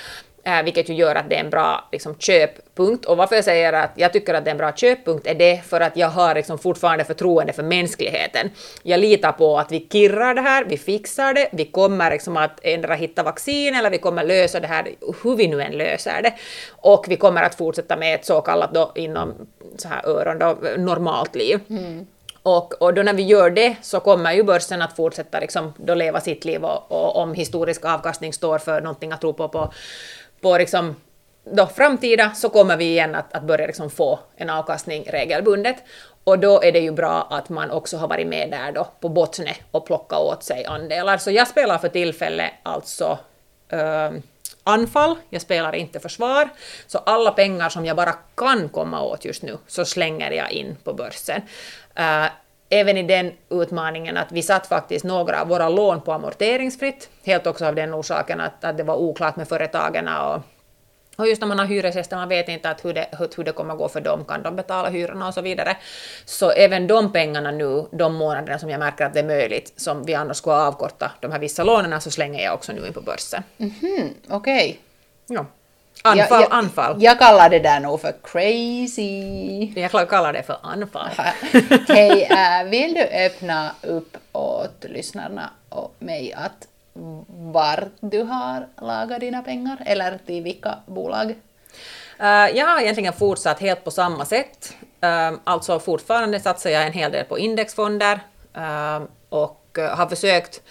Eh, 0.45 0.63
vilket 0.63 0.89
ju 0.89 0.95
gör 0.95 1.15
att 1.15 1.29
det 1.29 1.37
är 1.37 1.41
en 1.41 1.51
bra 1.51 1.89
liksom, 1.93 2.15
köppunkt. 2.19 3.05
Och 3.05 3.17
varför 3.17 3.35
jag 3.35 3.45
säger 3.45 3.73
att 3.73 3.91
jag 3.95 4.13
tycker 4.13 4.35
att 4.35 4.45
det 4.45 4.51
är 4.51 4.53
en 4.53 4.59
bra 4.59 4.73
köppunkt 4.73 5.27
är 5.27 5.35
det 5.35 5.61
för 5.65 5.81
att 5.81 5.97
jag 5.97 6.09
har 6.09 6.35
liksom, 6.35 6.59
fortfarande 6.59 7.05
förtroende 7.05 7.53
för 7.53 7.63
mänskligheten. 7.63 8.51
Jag 8.83 9.01
litar 9.01 9.33
på 9.33 9.59
att 9.59 9.73
vi 9.73 9.89
kirrar 9.93 10.35
det 10.35 10.41
här, 10.41 10.65
vi 10.65 10.79
fixar 10.79 11.35
det, 11.35 11.49
vi 11.53 11.65
kommer 11.65 12.11
liksom, 12.11 12.37
att 12.37 12.61
ändra 12.63 12.95
hitta 12.95 13.23
vaccin 13.23 13.75
eller 13.75 13.91
vi 13.91 13.99
kommer 13.99 14.25
lösa 14.25 14.61
det 14.61 14.67
här 14.67 14.89
hur 15.23 15.37
vi 15.37 15.49
nu 15.49 15.63
än 15.63 15.73
löser 15.73 16.23
det. 16.23 16.35
Och 16.71 17.05
vi 17.09 17.17
kommer 17.17 17.43
att 17.43 17.55
fortsätta 17.55 17.97
med 17.97 18.15
ett 18.15 18.25
så 18.25 18.41
kallat 18.41 18.75
då, 18.75 18.93
inom 18.95 19.35
så 19.77 19.89
här 19.89 20.07
öron 20.07 20.39
då, 20.39 20.57
normalt 20.77 21.35
liv. 21.35 21.61
Mm. 21.71 22.07
Och, 22.43 22.83
och 22.83 22.95
då 22.95 23.03
när 23.03 23.15
vi 23.15 23.23
gör 23.23 23.51
det 23.51 23.77
så 23.83 24.01
kommer 24.01 24.33
ju 24.33 24.43
börsen 24.43 24.83
att 24.83 24.97
fortsätta 24.97 25.41
liksom 25.41 25.73
då 25.77 25.95
leva 25.95 26.21
sitt 26.21 26.45
liv 26.45 26.65
och, 26.65 26.93
och 26.93 27.17
om 27.17 27.35
historisk 27.35 27.85
avkastning 27.85 28.33
står 28.33 28.59
för 28.59 28.81
någonting 28.81 29.13
att 29.13 29.21
tro 29.21 29.33
på, 29.33 29.49
på, 29.49 29.73
på 30.43 30.59
liksom 30.59 30.97
då 31.45 31.67
framtida 31.67 32.31
så 32.35 32.49
kommer 32.49 32.77
vi 32.77 32.85
igen 32.85 33.15
att, 33.15 33.33
att 33.33 33.43
börja 33.43 33.67
liksom 33.67 33.91
få 33.91 34.19
en 34.37 34.51
avkastning 34.51 35.05
regelbundet. 35.11 35.77
Och 36.25 36.39
då 36.39 36.63
är 36.63 36.73
det 36.73 36.79
ju 36.79 36.93
bra 36.93 37.29
att 37.31 37.49
man 37.49 37.71
också 37.71 37.97
har 37.97 38.09
varit 38.09 38.27
med 38.27 38.51
där 38.51 38.73
då 38.73 38.89
på 39.01 39.09
bottne 39.09 39.57
och 39.71 39.87
plockat 39.87 40.19
åt 40.19 40.43
sig 40.43 40.65
andelar. 40.65 41.19
Så 41.19 41.31
jag 41.31 41.49
spelar 41.49 41.79
för 41.79 41.89
tillfället 41.89 42.51
alltså 42.63 43.19
äh, 43.69 44.11
anfall, 44.65 45.17
jag 45.31 45.43
spelar 45.43 45.75
inte 45.75 46.01
försvar. 46.01 46.49
Så 46.87 46.99
alla 46.99 47.31
pengar 47.31 47.69
som 47.69 47.87
jag 47.87 47.97
bara 47.97 48.15
kan 48.35 48.69
komma 48.69 49.03
åt 49.03 49.25
just 49.25 49.43
nu 49.43 49.59
så 49.67 49.85
slänger 49.85 50.31
jag 50.31 50.53
in 50.53 50.77
på 50.85 50.93
börsen. 50.93 51.43
Uh, 51.99 52.27
även 52.73 52.97
i 52.97 53.03
den 53.03 53.33
utmaningen 53.51 54.17
att 54.17 54.33
vi 54.33 54.43
satt 54.43 54.67
faktiskt 54.67 55.05
några 55.05 55.41
av 55.43 55.49
våra 55.49 55.69
lån 55.69 56.01
på 56.01 56.13
amorteringsfritt, 56.13 57.11
helt 57.25 57.47
också 57.47 57.67
av 57.67 57.75
den 57.75 57.95
orsaken 57.95 58.41
att, 58.41 58.65
att 58.65 58.77
det 58.77 58.83
var 58.83 58.97
oklart 58.97 59.37
med 59.37 59.49
företagen 59.49 60.09
och 60.09 60.43
och 61.17 61.29
just 61.29 61.41
när 61.41 61.49
man 61.49 61.59
har 61.59 61.67
hyresgäster, 61.67 62.17
man 62.17 62.29
vet 62.29 62.49
inte 62.49 62.71
att 62.71 62.85
hur, 62.85 62.95
det, 62.95 63.09
hur, 63.37 63.45
det 63.45 63.53
kommer 63.53 63.75
gå 63.75 63.89
för 63.89 64.01
dem, 64.01 64.25
kan 64.25 64.43
de 64.43 64.57
betala 64.57 64.89
hyrorna 64.89 65.29
och 65.29 65.35
så 65.35 65.41
vidare. 65.41 65.77
Så 66.25 66.51
även 66.51 66.87
de 66.87 67.13
pengarna 67.13 67.51
nu, 67.51 67.87
de 67.93 68.15
månaderna 68.15 68.59
som 68.59 68.71
jag 68.71 68.79
märker 68.79 69.05
att 69.05 69.15
det 69.15 69.21
är 69.21 69.25
möjligt, 69.25 69.73
som 69.77 70.05
vi 70.05 70.15
annars 70.15 70.37
skulle 70.37 70.57
avkorta 70.57 71.13
de 71.21 71.33
här 71.33 71.39
vissa 71.39 71.65
lånen, 71.65 72.01
så 72.01 72.11
slänger 72.11 72.45
jag 72.45 72.55
också 72.55 72.73
nu 72.73 72.87
in 72.87 72.93
på 72.93 73.01
börsen. 73.01 73.43
Mm 73.59 73.71
-hmm, 73.71 74.11
Okej. 74.29 74.81
Okay. 75.29 75.37
Ja. 75.37 75.47
Anfall, 76.03 76.43
jag, 76.43 76.53
anfall. 76.53 76.97
Jag 76.99 77.19
kallar 77.19 77.51
det 77.51 77.59
där 77.59 77.81
nog 77.81 78.01
för 78.01 78.15
crazy. 78.23 79.73
Jag 79.81 80.09
kallar 80.09 80.33
det 80.33 80.43
för 80.43 80.57
anfall. 80.63 81.09
Hej, 81.89 82.29
äh, 82.31 82.71
vill 82.71 82.95
du 82.95 83.01
öppna 83.01 83.71
upp 83.83 84.17
åt 84.33 84.85
lyssnarna 84.85 85.51
och 85.69 85.95
mig 85.99 86.33
att 86.33 86.69
var 87.29 87.89
du 88.01 88.23
har 88.23 88.67
lagat 88.81 89.21
dina 89.21 89.43
pengar 89.43 89.83
eller 89.87 90.19
till 90.27 90.43
vilka 90.43 90.79
bolag? 90.87 91.31
Uh, 92.21 92.57
jag 92.59 92.67
har 92.67 92.81
egentligen 92.81 93.13
fortsatt 93.13 93.61
helt 93.61 93.85
på 93.85 93.91
samma 93.91 94.25
sätt. 94.25 94.77
Uh, 95.05 95.39
alltså 95.45 95.81
fortfarande 95.81 96.41
satsar 96.41 96.71
jag 96.71 96.87
en 96.87 96.93
hel 96.93 97.13
del 97.13 97.25
på 97.25 97.39
indexfonder 97.39 98.21
uh, 98.57 99.03
och 99.29 99.79
har 99.97 100.07
försökt 100.07 100.63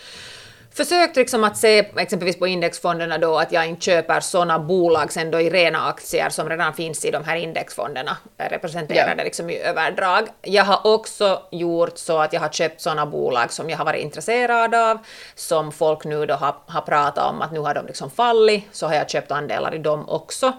försökt 0.74 1.16
liksom 1.16 1.44
att 1.44 1.58
se 1.58 1.80
exempelvis 1.98 2.40
på 2.40 2.48
indexfonderna 2.48 3.18
då 3.18 3.38
att 3.38 3.52
jag 3.52 3.68
inte 3.68 3.82
köper 3.82 4.20
sådana 4.20 4.60
bolag 4.60 5.12
sen 5.12 5.32
då 5.32 5.42
i 5.42 5.50
rena 5.50 5.88
aktier 5.88 6.30
som 6.30 6.50
redan 6.50 6.74
finns 6.74 7.06
i 7.06 7.12
de 7.12 7.24
här 7.24 7.36
indexfonderna 7.36 8.18
representerade 8.38 9.16
Ja. 9.18 9.24
liksom 9.24 9.50
i 9.50 9.60
överdrag. 9.60 10.28
Jag 10.42 10.64
har 10.64 10.94
också 10.94 11.42
gjort 11.52 11.98
så 11.98 12.18
att 12.18 12.34
jag 12.34 12.42
har 12.42 12.50
köpt 12.50 12.82
sådana 12.82 13.06
bolag 13.06 13.54
som 13.54 13.70
jag 13.70 13.78
har 13.78 13.86
varit 13.86 14.04
intresserad 14.04 14.76
av, 14.76 14.98
som 15.36 15.72
folk 15.72 16.04
nu 16.06 16.26
då 16.26 16.34
har, 16.34 16.56
har 16.68 16.82
pratat 16.82 17.30
om 17.30 17.42
att 17.42 17.52
nu 17.52 17.60
har 17.60 17.74
de 17.74 17.86
liksom 17.86 18.12
fallit, 18.12 18.64
så 18.72 18.88
har 18.88 18.94
jag 18.94 19.10
köpt 19.10 19.32
andelar 19.32 19.76
i 19.76 19.78
dem 19.78 20.10
också. 20.10 20.54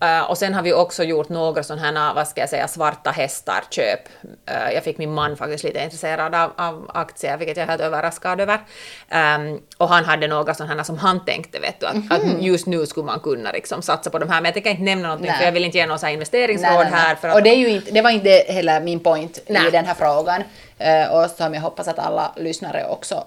Eh, 0.00 0.30
och 0.30 0.38
sen 0.38 0.54
har 0.54 0.62
vi 0.62 0.72
också 0.72 1.04
gjort 1.04 1.28
några 1.28 1.62
sådana 1.62 1.82
här, 1.82 2.14
vad 2.14 2.28
ska 2.28 2.40
jag 2.40 2.50
säga, 2.50 2.68
svarta 2.68 3.10
hästar 3.10 3.64
köp. 3.70 4.00
Eh, 4.46 4.74
jag 4.74 4.84
fick 4.84 4.98
min 4.98 5.12
man 5.14 5.36
faktiskt 5.36 5.64
lite 5.64 5.84
intresserad 5.84 6.34
av, 6.34 6.52
av 6.56 6.90
aktier, 6.94 7.36
vilket 7.36 7.56
jag 7.56 7.64
är 7.64 7.68
helt 7.68 7.82
överraskad 7.82 8.40
över. 8.40 8.58
Ehm, 9.08 9.58
och 9.76 9.88
han 9.88 10.04
hade 10.04 10.26
några 10.26 10.54
sådana 10.54 10.74
här 10.74 10.82
som 10.82 10.98
han 10.98 11.24
tänkte, 11.24 11.58
vet 11.58 11.80
du, 11.80 11.86
att, 11.86 11.96
att 12.10 12.42
just 12.42 12.66
nu 12.66 12.86
skulle 12.86 13.06
man 13.06 13.20
kunna 13.20 13.52
liksom 13.52 13.82
satsa 13.82 14.10
på 14.10 14.18
de 14.18 14.28
här, 14.28 14.40
men 14.40 14.44
jag 14.44 14.54
tänker 14.54 14.70
inte 14.70 14.82
nämna 14.82 15.08
någonting, 15.08 15.30
Nej. 15.30 15.38
för 15.38 15.44
jag 15.44 15.52
vill 15.52 15.64
inte 15.64 15.78
ge 15.78 15.86
här 15.86 16.08
investeringsråd 16.08 16.72
Nej, 16.72 16.90
nej, 16.90 17.00
här. 17.00 17.14
För 17.14 17.28
att, 17.28 17.34
Och 17.34 17.42
det, 17.42 17.50
är 17.50 17.58
ju 17.58 17.68
inte, 17.68 17.90
det 17.90 18.02
var 18.02 18.10
inte 18.10 18.44
heller 18.48 18.80
min 18.80 19.00
point 19.00 19.38
i 19.46 19.70
den 19.72 19.84
här 19.84 19.94
frågan. 19.94 20.42
Eh, 20.78 21.14
och 21.14 21.30
som 21.30 21.54
jag 21.54 21.60
hoppas 21.60 21.88
att 21.88 21.98
alla 21.98 22.32
lyssnare 22.36 22.86
också 22.88 23.24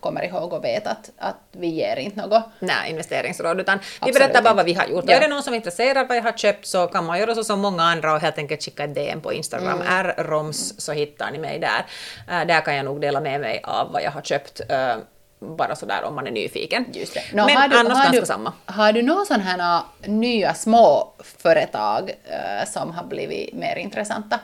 kommer 0.00 0.24
ihåg 0.24 0.52
och 0.52 0.64
vet 0.64 0.86
att, 0.86 1.10
att 1.18 1.36
vi 1.52 1.66
ger 1.66 1.96
inte 1.96 2.20
något. 2.26 2.42
Nej, 2.58 2.90
investeringsråd, 2.90 3.60
utan 3.60 3.78
vi 3.78 3.84
Absolut 3.98 4.14
berättar 4.14 4.42
bara 4.42 4.54
vad 4.54 4.64
vi 4.64 4.74
har 4.74 4.86
gjort. 4.86 5.04
Ja. 5.06 5.16
Är 5.16 5.20
det 5.20 5.28
någon 5.28 5.42
som 5.42 5.52
är 5.52 5.56
intresserad 5.56 6.08
vad 6.08 6.16
jag 6.16 6.22
har 6.22 6.32
köpt 6.32 6.66
så 6.66 6.86
kan 6.86 7.04
man 7.04 7.18
göra 7.18 7.34
så 7.34 7.44
som 7.44 7.60
många 7.60 7.82
andra 7.82 8.14
och 8.14 8.20
helt 8.20 8.38
enkelt 8.38 8.62
skicka 8.62 8.84
ett 8.84 8.94
DM 8.94 9.20
på 9.20 9.32
Instagram, 9.32 9.80
Mm. 9.80 10.06
rroms, 10.06 10.80
så 10.80 10.92
hittar 10.92 11.30
ni 11.30 11.38
mig 11.38 11.58
där. 11.58 11.86
Eh, 12.30 12.46
där 12.46 12.60
kan 12.60 12.74
jag 12.76 12.84
nog 12.84 13.00
dela 13.00 13.20
med 13.20 13.40
mig 13.40 13.60
av 13.64 13.92
vad 13.92 14.02
jag 14.02 14.10
har 14.10 14.22
köpt, 14.22 14.60
eh, 14.68 14.96
bara 15.40 15.76
sådär 15.76 16.04
om 16.04 16.14
man 16.14 16.26
är 16.26 16.30
nyfiken. 16.30 16.84
Just 16.92 17.14
det. 17.14 17.22
Men 17.32 17.56
har 17.56 17.68
du, 17.68 17.78
annars 17.78 17.92
har 17.92 18.04
ganska 18.04 18.20
du, 18.20 18.26
samma. 18.26 18.52
Har 18.64 18.92
du 18.92 19.02
några 19.02 19.24
sådana 19.24 19.44
här 19.44 19.80
nya 20.06 20.54
små 20.54 21.12
företag 21.38 22.10
eh, 22.24 22.68
som 22.70 22.90
har 22.90 23.04
blivit 23.04 23.54
mer 23.54 23.76
intressanta? 23.76 24.38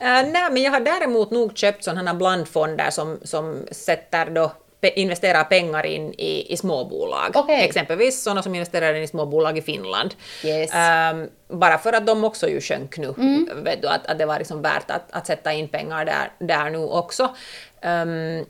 Uh, 0.00 0.32
nej, 0.32 0.50
men 0.50 0.62
jag 0.62 0.72
har 0.72 0.80
däremot 0.80 1.30
nog 1.30 1.58
köpt 1.58 1.84
sådana 1.84 2.14
blandfonder 2.14 2.90
som, 2.90 3.20
som 3.22 3.66
sätter 3.70 4.30
då 4.30 4.52
investerar 4.94 5.44
pengar 5.44 5.86
in 5.86 6.14
i, 6.18 6.52
i 6.52 6.56
småbolag. 6.56 7.30
Okej. 7.34 7.64
Exempelvis 7.64 8.22
sådana 8.22 8.42
som 8.42 8.54
investerar 8.54 8.94
in 8.94 9.02
i 9.02 9.06
småbolag 9.06 9.58
i 9.58 9.62
Finland. 9.62 10.14
Yes. 10.44 10.70
Ehm, 10.74 11.28
bara 11.48 11.78
för 11.78 11.92
att 11.92 12.06
de 12.06 12.24
också 12.24 12.48
ju 12.48 12.60
sjönk 12.60 12.98
nu. 12.98 13.14
Mm. 13.18 13.64
Vet 13.64 13.82
du, 13.82 13.88
att, 13.88 14.06
att 14.06 14.18
det 14.18 14.26
var 14.26 14.38
liksom 14.38 14.62
värt 14.62 14.90
att, 14.90 15.02
att 15.10 15.26
sätta 15.26 15.52
in 15.52 15.68
pengar 15.68 16.04
där, 16.04 16.32
där 16.38 16.70
nu 16.70 16.78
också. 16.78 17.34
Ehm, 17.80 18.44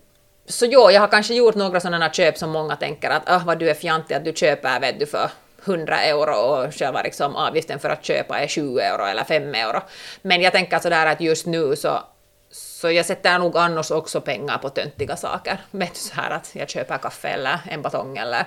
så 0.47 0.67
jo, 0.67 0.91
jag 0.91 1.01
har 1.01 1.09
kanske 1.09 1.35
gjort 1.35 1.55
några 1.55 1.81
sådana 1.81 2.13
köp 2.13 2.39
som 2.39 2.51
många 2.51 2.77
tänker 2.77 3.11
att 3.11 3.23
ah, 3.27 3.43
vad 3.47 3.59
du 3.59 3.71
är 3.71 3.75
fjantig 3.75 4.15
att 4.15 4.25
du 4.25 4.33
köper 4.33 4.81
vet 4.81 5.01
du, 5.01 5.07
för 5.07 5.31
100 5.67 6.03
euro 6.03 6.35
och 6.35 6.75
själva 6.75 7.03
liksom 7.03 7.37
avgiften 7.37 7.79
för 7.79 7.91
att 7.91 8.05
köpa 8.05 8.39
är 8.39 8.47
20 8.47 8.81
euro 8.81 9.05
eller 9.05 9.25
5 9.25 9.55
euro. 9.55 9.81
Men 10.23 10.43
jag 10.43 10.53
tänker 10.53 10.79
sådär 10.79 11.07
att 11.07 11.21
just 11.21 11.47
nu 11.47 11.77
så, 11.77 12.03
så 12.51 12.91
jag 12.91 13.07
sätter 13.07 13.39
nog 13.39 13.57
annars 13.57 13.91
också 13.91 14.21
pengar 14.21 14.59
på 14.59 14.69
töntiga 14.69 15.17
saker. 15.17 15.59
Vet 15.71 15.95
du 15.95 16.01
så 16.01 16.15
här 16.15 16.31
att 16.31 16.51
jag 16.53 16.69
köper 16.69 16.99
kaffe 16.99 17.29
eller 17.29 17.59
en 17.71 17.83
batong 17.83 18.17
eller 18.17 18.45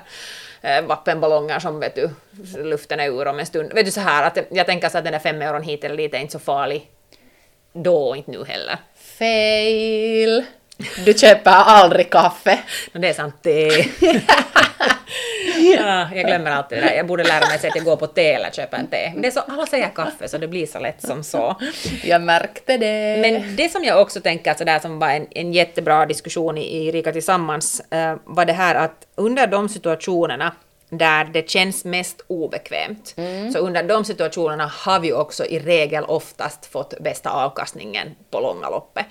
eh, 0.62 0.82
vattenballonger 0.82 1.60
som 1.60 1.80
vet 1.80 1.96
du, 1.96 2.10
luften 2.64 3.00
är 3.00 3.08
ur 3.08 3.28
om 3.28 3.40
en 3.40 3.46
stund. 3.46 3.74
Vet 3.74 3.86
du 3.86 3.92
så 3.92 4.02
här 4.02 4.28
att 4.28 4.38
jag 4.52 4.66
tänker 4.66 4.90
så 4.90 4.98
att 4.98 5.04
den 5.04 5.14
där 5.14 5.20
5 5.20 5.42
euron 5.42 5.64
hit 5.64 5.84
eller 5.84 5.98
dit 5.98 6.14
är 6.14 6.20
inte 6.20 6.32
så 6.32 6.40
farlig 6.40 6.90
då 7.74 8.10
och 8.10 8.18
inte 8.18 8.32
nu 8.32 8.46
heller. 8.46 8.78
Fail! 8.96 10.46
Du 11.06 11.14
köper 11.14 11.52
aldrig 11.52 12.10
kaffe. 12.10 12.60
No, 12.94 13.00
det 13.00 13.10
är 13.10 13.14
sant, 13.14 13.36
te. 13.44 13.68
ja, 15.76 16.10
jag 16.16 16.26
glömmer 16.26 16.52
alltid 16.52 16.78
det 16.78 16.82
där. 16.82 16.96
Jag 16.96 17.08
borde 17.08 17.24
lära 17.24 17.48
mig 17.48 17.56
att 17.56 17.76
jag 17.76 17.86
går 17.86 17.96
på 17.96 18.08
te 18.08 18.34
eller 18.34 18.52
köper 18.52 18.78
en 18.78 18.88
te. 18.88 19.12
Men 19.14 19.22
det 19.22 19.28
är 19.28 19.32
så, 19.32 19.40
alla 19.40 19.66
säger 19.66 19.90
kaffe 19.90 20.28
så 20.28 20.38
det 20.38 20.48
blir 20.48 20.66
så 20.66 20.80
lätt 20.80 21.02
som 21.02 21.24
så. 21.24 21.56
Jag 22.04 22.22
märkte 22.22 22.78
det. 22.78 23.18
Men 23.22 23.56
det 23.56 23.70
som 23.70 23.84
jag 23.84 24.02
också 24.02 24.22
tänker, 24.22 24.50
alltså 24.52 24.66
där 24.66 24.80
som 24.80 25.00
var 25.00 25.10
en, 25.10 25.28
en 25.32 25.54
jättebra 25.54 26.06
diskussion 26.06 26.58
i, 26.58 26.88
i 26.88 26.92
Rika 26.92 27.12
Tillsammans, 27.12 27.80
eh, 27.80 28.16
var 28.26 28.46
det 28.46 28.54
här 28.54 28.76
att 28.76 29.08
under 29.16 29.48
de 29.48 29.70
situationerna 29.70 30.54
där 30.90 31.26
det 31.26 31.50
känns 31.50 31.86
mest 31.86 32.22
obekvämt, 32.28 33.16
så 33.54 33.60
under 33.60 33.84
de 33.84 34.06
situationerna 34.06 34.72
har 34.76 35.00
vi 35.00 35.14
också 35.14 35.46
i 35.46 35.60
regel 35.60 36.04
oftast 36.04 36.66
fått 36.66 36.94
bästa 37.00 37.30
avkastningen 37.30 38.16
på 38.30 38.40
långa 38.40 38.70
loppet. 38.70 39.06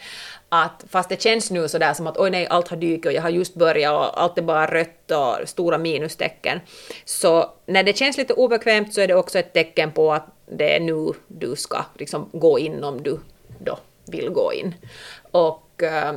Att 0.48 0.84
fast 0.90 1.08
det 1.08 1.22
känns 1.22 1.50
nu 1.50 1.68
sådär 1.68 1.94
som 1.94 2.06
att 2.06 2.18
oj 2.18 2.30
nej, 2.30 2.46
allt 2.46 2.68
har 2.68 2.76
dykt 2.76 3.06
och 3.06 3.12
jag 3.12 3.22
har 3.22 3.30
just 3.30 3.54
börjat 3.54 3.92
och 3.92 4.22
allt 4.22 4.38
är 4.38 4.42
bara 4.42 4.66
rött 4.66 5.10
och 5.10 5.48
stora 5.48 5.78
minustecken. 5.78 6.60
Så 7.04 7.50
när 7.66 7.82
det 7.82 7.96
känns 7.96 8.16
lite 8.16 8.34
obekvämt 8.34 8.94
så 8.94 9.00
är 9.00 9.08
det 9.08 9.14
också 9.14 9.38
ett 9.38 9.52
tecken 9.52 9.92
på 9.92 10.12
att 10.12 10.26
det 10.46 10.76
är 10.76 10.80
nu 10.80 11.12
du 11.26 11.56
ska 11.56 11.84
liksom 11.98 12.28
gå 12.32 12.58
in 12.58 12.84
om 12.84 13.02
du 13.02 13.20
då 13.58 13.78
vill 14.06 14.30
gå 14.30 14.52
in. 14.52 14.74
Och 15.30 15.82
eh, 15.82 16.12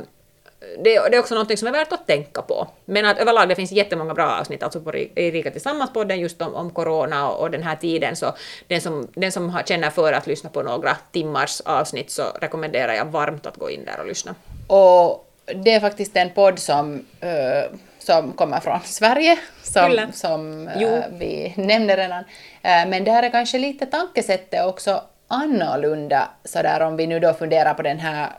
det, 0.78 1.08
det 1.10 1.16
är 1.16 1.18
också 1.18 1.34
något 1.34 1.58
som 1.58 1.68
är 1.68 1.72
värt 1.72 1.92
att 1.92 2.06
tänka 2.06 2.42
på. 2.42 2.68
Men 2.84 3.06
att 3.06 3.18
överlag 3.18 3.48
det 3.48 3.54
finns 3.54 3.72
jättemånga 3.72 4.14
bra 4.14 4.38
avsnitt 4.40 4.62
alltså 4.62 4.80
på 4.80 4.96
i 4.96 5.30
Rika 5.30 5.50
Tillsammans-podden 5.50 6.16
just 6.16 6.42
om, 6.42 6.54
om 6.54 6.70
corona 6.70 7.28
och, 7.28 7.40
och 7.40 7.50
den 7.50 7.62
här 7.62 7.76
tiden. 7.76 8.16
Så 8.16 8.34
den 8.68 8.80
som, 8.80 9.08
den 9.14 9.32
som 9.32 9.50
har, 9.50 9.62
känner 9.62 9.90
för 9.90 10.12
att 10.12 10.26
lyssna 10.26 10.50
på 10.50 10.62
några 10.62 10.96
timmars 11.12 11.60
avsnitt 11.64 12.10
så 12.10 12.22
rekommenderar 12.40 12.92
jag 12.92 13.04
varmt 13.04 13.46
att 13.46 13.56
gå 13.56 13.70
in 13.70 13.84
där 13.84 14.00
och 14.00 14.06
lyssna. 14.06 14.34
Och 14.66 15.28
det 15.54 15.72
är 15.72 15.80
faktiskt 15.80 16.16
en 16.16 16.30
podd 16.30 16.58
som, 16.58 17.06
eh, 17.20 17.70
som 17.98 18.32
kommer 18.32 18.60
från 18.60 18.80
Sverige, 18.84 19.38
som, 19.62 20.06
som 20.12 20.70
Jo. 20.76 21.02
vi 21.12 21.54
nämnde 21.56 21.96
redan. 21.96 22.24
Eh, 22.62 22.88
men 22.88 23.04
där 23.04 23.22
är 23.22 23.30
kanske 23.30 23.58
lite 23.58 23.86
tankesättet 23.86 24.66
också 24.66 25.02
annorlunda, 25.28 26.28
sådär 26.44 26.80
om 26.80 26.96
vi 26.96 27.06
nu 27.06 27.20
då 27.20 27.34
funderar 27.34 27.74
på 27.74 27.82
den 27.82 27.98
här 27.98 28.30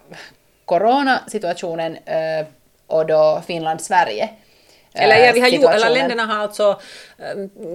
coronasituationen 0.79 1.97
och 2.87 3.05
då 3.05 3.41
Finland-Sverige. 3.47 4.29
Eller, 4.95 5.15
ja, 5.25 5.31
vi 5.33 5.39
har 5.41 5.47
gjort, 5.47 5.71
eller 5.73 5.89
länderna 5.89 6.25
har 6.25 6.43
alltså 6.43 6.79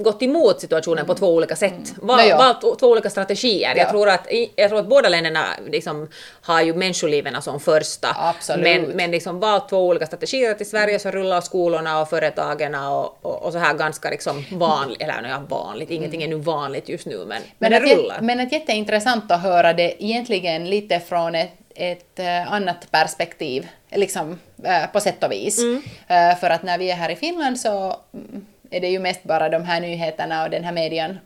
gått 0.02 0.22
emot 0.22 0.60
situationen 0.60 1.06
på 1.06 1.14
två 1.14 1.26
olika 1.34 1.56
sätt. 1.56 1.94
Val, 2.02 2.16
Nå, 2.16 2.24
ja. 2.24 2.36
valt 2.36 2.78
två 2.78 2.86
olika 2.86 3.10
strategier. 3.10 3.72
Ja. 3.76 3.82
Jag, 3.82 3.88
tror 3.90 4.08
att, 4.08 4.30
i- 4.32 4.52
jag 4.56 4.68
tror 4.70 4.78
att 4.80 4.86
båda 4.88 5.08
länderna 5.08 5.44
liksom 5.70 6.08
har 6.42 6.62
ju 6.62 6.74
människoliven 6.74 7.42
som 7.42 7.60
första. 7.60 8.08
Absolut. 8.18 8.64
Men, 8.64 8.82
men 8.96 9.10
liksom 9.10 9.40
valt 9.40 9.68
två 9.68 9.86
olika 9.86 10.06
strategier. 10.06 10.54
Till 10.54 10.70
Sverige 10.70 10.98
så 10.98 11.10
rullar 11.10 11.40
skolorna 11.40 12.00
och 12.00 12.08
företagen 12.10 12.74
och, 12.74 13.18
och, 13.26 13.42
och 13.42 13.52
så 13.52 13.58
här 13.58 13.74
ganska 13.74 14.10
liksom 14.10 14.44
vanligt, 14.52 15.02
eller 15.02 15.28
ja, 15.28 15.42
vanligt, 15.48 15.90
ingenting 15.90 16.22
är 16.22 16.28
nu 16.28 16.36
vanligt 16.36 16.88
just 16.88 17.06
nu 17.06 17.16
men, 17.18 17.26
men, 17.28 17.42
Men, 17.58 17.70
det 17.70 17.76
att, 17.92 17.98
rullar. 17.98 18.18
men 18.20 18.40
att 18.40 18.52
jätteintressant 18.52 19.30
att 19.32 19.42
höra 19.42 19.72
det 19.72 20.04
egentligen 20.04 20.70
lite 20.70 21.00
från 21.00 21.34
ett, 21.34 21.50
ett 21.78 22.18
eh, 22.18 22.52
annat 22.52 22.90
perspektiv, 22.90 23.68
liksom 23.90 24.38
eh, 24.64 24.86
på 24.92 25.00
sätt 25.00 25.24
och 25.24 25.32
vis. 25.32 25.58
Mm. 25.58 25.82
Eh, 26.08 26.38
för 26.38 26.50
att 26.50 26.62
när 26.62 26.78
vi 26.78 26.90
är 26.90 26.94
här 26.94 27.10
i 27.10 27.16
Finland 27.16 27.60
så 27.60 27.96
mm, 28.14 28.46
är 28.70 28.80
det 28.80 28.88
ju 28.88 28.98
mest 28.98 29.22
bara 29.24 29.48
de 29.48 29.64
här 29.64 29.80
nyheterna 29.80 30.44
och 30.44 30.50
den 30.50 30.64
här 30.64 30.72
median, 30.72 31.18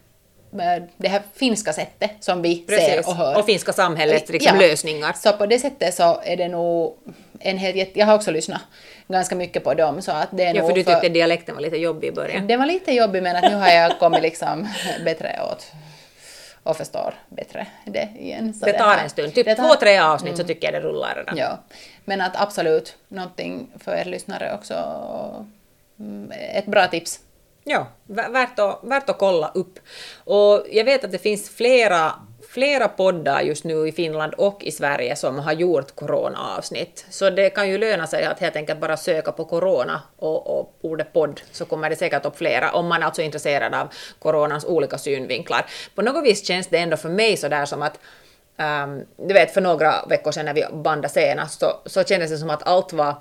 det 0.97 1.09
här 1.09 1.23
finska 1.35 1.73
sättet 1.73 2.11
som 2.21 2.43
vi 2.43 2.65
Precis. 2.69 2.87
ser 2.87 3.09
och 3.09 3.15
hör. 3.15 3.39
Och 3.39 3.47
finska 3.47 3.73
samhällets 3.73 4.31
liksom, 4.31 4.57
Ja. 4.61 4.67
lösningar. 4.67 5.13
Så 5.13 5.33
på 5.33 5.47
det 5.47 5.59
sättet 5.59 5.95
så 5.95 6.21
är 6.25 6.37
det 6.37 6.49
nog 6.49 6.97
en 7.41 7.59
jätte... 7.59 7.99
Jag 7.99 8.07
har 8.07 8.15
också 8.15 8.31
lyssnat 8.31 8.61
ganska 9.09 9.35
mycket 9.35 9.65
på 9.65 9.75
dem 9.75 10.03
så 10.03 10.13
att 10.13 10.29
det 10.31 10.45
är 10.45 10.55
Ja, 10.55 10.67
för 10.67 10.75
du 10.75 10.83
tyckte 10.85 11.09
dialekten 11.09 11.55
var 11.55 11.63
lite 11.63 11.77
jobbig 11.77 12.09
i 12.09 12.13
början. 12.13 12.47
det 12.47 12.57
var 12.57 12.67
lite 12.67 12.93
jobbigt 12.93 13.23
men 13.23 13.37
att 13.37 13.43
nu 13.43 13.55
har 13.55 13.69
jag 13.69 13.99
kommit 13.99 14.23
liksom 14.23 14.69
bättre 15.05 15.41
åt 15.53 15.73
och 16.62 16.76
förstår 16.76 17.14
bättre 17.28 17.66
det 17.87 18.09
igen. 18.19 18.54
Så 18.54 18.66
Det 18.66 18.73
tar 18.73 18.97
en 18.97 19.11
stund, 19.11 19.35
typ 19.35 19.47
tar- 19.47 19.54
två, 19.54 19.75
tre 19.75 19.99
avsnitt 19.99 20.37
så 20.37 20.45
tycker 20.45 20.73
jag 20.73 20.83
det 20.83 20.88
rullar 20.88 21.14
redan. 21.14 21.37
Ja, 21.37 21.59
men 22.04 22.21
att 22.21 22.40
absolut 22.40 22.97
någonting 23.09 23.69
för 23.78 23.95
er 23.97 24.04
lyssnare 24.04 24.54
också. 24.54 24.75
mm, 25.99 26.33
Ett 26.54 26.66
bra 26.66 26.87
tips. 26.87 27.21
Ja, 27.64 27.87
vä- 28.07 28.33
värt 28.33 28.59
att, 28.59 28.78
värt 28.83 29.11
att 29.11 29.19
kolla 29.19 29.49
upp. 29.54 29.78
Och 30.25 30.66
jag 30.71 30.85
vet 30.85 31.04
att 31.04 31.12
det 31.12 31.19
finns 31.19 31.50
flera, 31.50 32.12
flera 32.53 32.89
poddar 32.89 33.41
just 33.41 33.65
nu 33.65 33.89
i 33.89 33.93
Finland 33.93 34.35
och 34.35 34.65
i 34.65 34.71
Sverige 34.71 35.17
som 35.17 35.39
har 35.39 35.53
gjort 35.53 35.95
corona-avsnitt. 35.95 37.07
Så 37.11 37.31
det 37.31 37.51
kan 37.51 37.69
ju 37.69 37.79
löna 37.79 38.07
sig 38.07 38.25
att 38.25 38.41
helt 38.41 38.57
enkelt 38.57 38.81
bara 38.81 38.97
söka 38.97 39.33
på 39.33 39.45
corona 39.45 40.03
och, 40.17 40.59
och 40.59 40.79
ordet 40.81 41.13
podd 41.13 41.41
så 41.53 41.65
kommer 41.65 41.91
det 41.91 41.97
säkert 41.97 42.27
upp 42.27 42.39
flera 42.39 42.73
om 42.73 42.87
man 42.87 43.03
alltså 43.03 43.23
är 43.23 43.27
intresserad 43.27 43.75
av 43.75 43.89
coronans 44.19 44.65
olika 44.65 44.99
synvinklar. 44.99 45.67
På 45.95 46.03
något 46.03 46.25
vis 46.25 46.47
känns 46.47 46.69
det 46.69 46.79
ändå 46.79 46.97
för 46.97 47.09
mig 47.09 47.37
sådär 47.37 47.65
som 47.65 47.83
att 47.83 47.99
um, 48.57 49.07
du 49.29 49.35
vet 49.35 49.55
för 49.55 49.61
några 49.61 50.07
veckor 50.09 50.33
sedan 50.33 50.45
när 50.45 50.55
vi 50.55 50.65
bandade 50.73 51.09
senast 51.09 51.61
så, 51.61 51.81
så 51.87 52.05
kändes 52.05 52.31
det 52.31 52.39
som 52.39 52.51
att 52.51 52.63
allt 52.63 52.93
var 52.93 53.15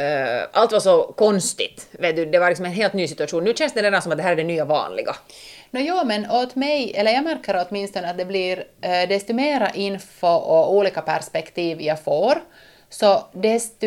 Eh, 0.00 0.48
allt 0.52 0.72
var 0.72 0.80
så 0.80 1.02
konstigt. 1.02 1.88
Vet 1.92 2.16
du, 2.16 2.26
det 2.26 2.38
var 2.38 2.48
liksom 2.48 2.64
en 2.64 2.72
helt 2.72 2.92
ny 2.92 3.08
situation. 3.08 3.44
Nu 3.44 3.54
känns 3.54 3.74
det 3.74 3.82
redan 3.82 4.02
som 4.02 4.12
att 4.12 4.18
det 4.18 4.24
här 4.24 4.32
är 4.32 4.36
det 4.36 4.44
nya 4.44 4.64
vanliga. 4.64 5.16
No, 5.70 5.80
jo, 5.80 6.04
men 6.04 6.30
åt 6.30 6.54
mig, 6.54 6.92
eller 6.96 7.12
jag 7.12 7.24
märker 7.24 7.66
åtminstone 7.68 8.10
att 8.10 8.18
det 8.18 8.24
blir 8.24 8.64
eh, 8.80 9.08
desto 9.08 9.32
mera 9.32 9.70
info 9.70 10.26
och 10.26 10.74
olika 10.74 11.00
perspektiv 11.00 11.80
jag 11.80 12.04
får, 12.04 12.42
så 12.88 13.24
desto 13.32 13.86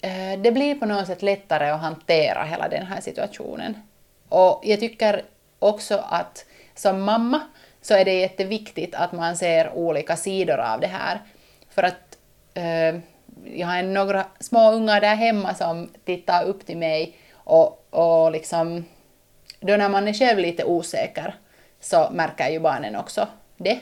eh, 0.00 0.40
det 0.42 0.52
blir 0.52 0.74
på 0.74 0.86
något 0.86 1.06
sätt 1.06 1.22
lättare 1.22 1.70
att 1.70 1.80
hantera 1.80 2.44
hela 2.44 2.68
den 2.68 2.86
här 2.86 3.00
situationen. 3.00 3.78
Och 4.28 4.60
jag 4.64 4.80
tycker 4.80 5.22
också 5.58 6.02
att 6.08 6.44
som 6.74 7.02
mamma 7.02 7.40
så 7.82 7.94
är 7.94 8.04
det 8.04 8.14
jätteviktigt 8.14 8.94
att 8.94 9.12
man 9.12 9.36
ser 9.36 9.72
olika 9.72 10.16
sidor 10.16 10.58
av 10.58 10.80
det 10.80 10.86
här. 10.86 11.20
För 11.70 11.82
att 11.82 12.18
eh, 12.54 13.00
jag 13.54 13.66
har 13.66 13.82
några 13.82 14.26
små 14.40 14.72
ungar 14.72 15.00
där 15.00 15.14
hemma 15.14 15.54
som 15.54 15.90
tittar 16.04 16.44
upp 16.44 16.66
till 16.66 16.76
mig 16.76 17.16
och, 17.32 17.86
och 17.90 18.32
liksom 18.32 18.84
då 19.60 19.76
när 19.76 19.88
man 19.88 20.08
är 20.08 20.12
själv 20.12 20.38
lite 20.38 20.64
osäker 20.64 21.34
så 21.80 22.10
märker 22.10 22.48
ju 22.48 22.60
barnen 22.60 22.96
också 22.96 23.28
det. 23.56 23.78